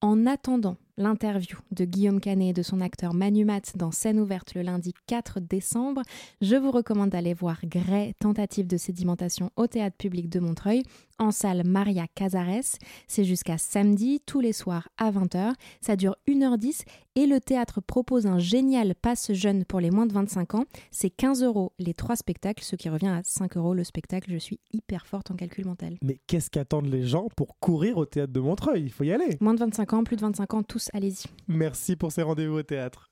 [0.02, 4.54] En attendant l'interview de Guillaume Canet et de son acteur Manu Mat dans Scène ouverte
[4.54, 6.02] le lundi 4 décembre,
[6.42, 10.84] je vous recommande d'aller voir Grey, tentative de sédimentation au théâtre public de Montreuil,
[11.18, 12.78] en salle Maria Casares.
[13.08, 15.54] C'est jusqu'à samedi, tous les soirs à 20h.
[15.82, 16.84] Ça dure 1h10
[17.16, 20.66] et le théâtre propose un génial passe jeune pour les moins de 25 ans.
[20.92, 24.32] C'est 15 euros les trois spectacles, ce qui revient à 5 euros le spectacle.
[24.32, 25.98] Je suis hyper forte en calcul mental.
[26.02, 28.84] Mais qu'est-ce qu'attendent les gens pour courir au théâtre de Montreuil?
[28.84, 29.38] Il faut y aller.
[29.42, 31.26] Moins de 25 ans, plus de 25 ans, tous, allez-y.
[31.48, 33.12] Merci pour ces rendez-vous au théâtre.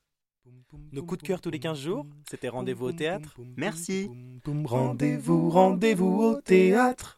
[0.91, 3.35] Nos coups de cœur tous les 15 jours, c'était rendez-vous au théâtre.
[3.57, 4.09] Merci.
[4.65, 7.16] Rendez-vous, rendez-vous au théâtre.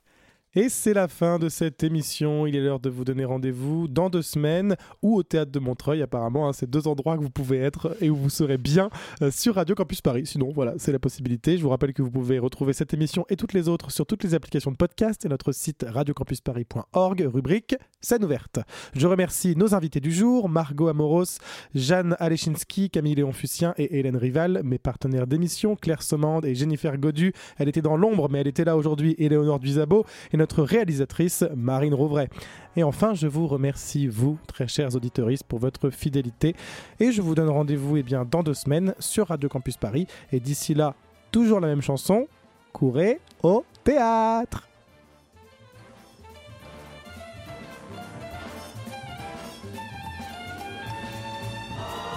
[0.59, 2.45] Et c'est la fin de cette émission.
[2.45, 6.01] Il est l'heure de vous donner rendez-vous dans deux semaines ou au théâtre de Montreuil.
[6.01, 8.89] Apparemment, hein, c'est deux endroits que vous pouvez être et où vous serez bien
[9.21, 10.25] euh, sur Radio Campus Paris.
[10.25, 11.57] Sinon, voilà, c'est la possibilité.
[11.57, 14.21] Je vous rappelle que vous pouvez retrouver cette émission et toutes les autres sur toutes
[14.21, 18.59] les applications de podcast et notre site radiocampusparis.org, rubrique scène ouverte.
[18.93, 21.39] Je remercie nos invités du jour, Margot Amoros,
[21.73, 26.97] Jeanne Alechinsky, Camille Léon Fucien et Hélène Rival, mes partenaires d'émission, Claire Sommande et Jennifer
[26.97, 27.31] Godu.
[27.57, 31.93] Elle était dans l'ombre, mais elle était là aujourd'hui, Éléonore Duisabo, et notre réalisatrice, Marine
[31.93, 32.27] Rouvray.
[32.75, 36.55] Et enfin, je vous remercie, vous, très chers auditeuristes, pour votre fidélité.
[36.99, 40.07] Et je vous donne rendez-vous eh bien, dans deux semaines sur Radio Campus Paris.
[40.31, 40.95] Et d'ici là,
[41.31, 42.27] toujours la même chanson,
[42.71, 44.68] courez au théâtre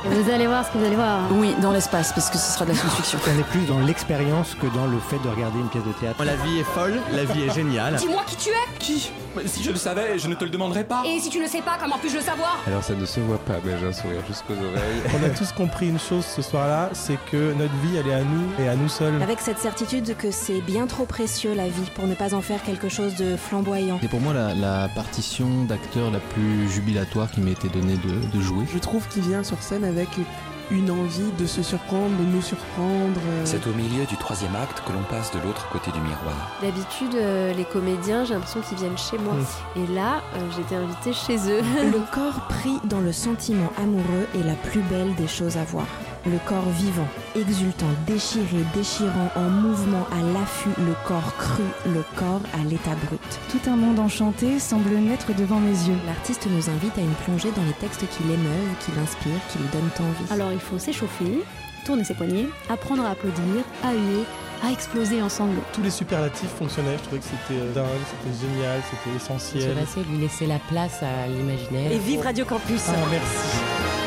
[0.04, 1.20] Vous allez voir ce que vous allez voir.
[1.30, 3.18] Oui, dans l'espace, parce que ce sera de la science-fiction.
[3.24, 6.24] On est plus dans l'expérience que dans le fait de regarder une pièce de théâtre.
[6.24, 7.94] La vie est folle, la vie est géniale.
[7.96, 9.12] Dis-moi qui tu es Qui?
[9.46, 11.02] Si je le savais, je ne te le demanderais pas.
[11.06, 12.58] Et si tu ne sais pas, comment puis-je le savoir?
[12.66, 15.02] Alors ça ne se voit pas, mais j'ai un sourire jusqu'aux oreilles.
[15.22, 18.24] On a tous compris une chose ce soir-là, c'est que notre vie, elle est à
[18.24, 19.22] nous et à nous seuls.
[19.22, 22.62] Avec cette certitude que c'est bien trop précieux la vie pour ne pas en faire
[22.62, 23.98] quelque chose de flamboyant.
[24.02, 28.36] C'est pour moi la, la partition d'acteur la plus jubilatoire qui m'a été donnée de,
[28.36, 28.64] de jouer.
[28.72, 30.08] Je trouve qu'il vient sur scène avec
[30.70, 33.20] une envie de se surprendre, de nous surprendre.
[33.28, 33.42] euh.
[33.44, 36.34] C'est au milieu du troisième acte que l'on passe de l'autre côté du miroir.
[36.62, 39.34] D'habitude, euh, les comédiens, j'ai l'impression qu'ils viennent chez moi.
[39.76, 41.62] Et là, euh, j'étais invitée chez eux.
[41.84, 45.86] Le corps pris dans le sentiment amoureux est la plus belle des choses à voir.
[46.24, 52.40] Le corps vivant, exultant, déchiré, déchirant, en mouvement, à l'affût, le corps cru, le corps
[52.54, 53.20] à l'état brut.
[53.50, 55.96] Tout un monde enchanté semble naître devant mes yeux.
[56.06, 59.66] L'artiste nous invite à une plongée dans les textes qui l'émeuvent, qui l'inspirent, qui lui
[59.72, 60.32] donnent envie.
[60.32, 61.42] Alors il faut s'échauffer,
[61.84, 64.22] tourner ses poignets, apprendre à applaudir, à huer,
[64.64, 65.64] à exploser en sanglots.
[65.72, 69.76] Tous les superlatifs fonctionnaient, je trouvais que c'était euh, dingue, c'était génial, c'était essentiel.
[69.76, 71.90] Se passer, lui laisser la place à l'imaginaire.
[71.90, 74.01] Et vive Radio Campus Ah, merci.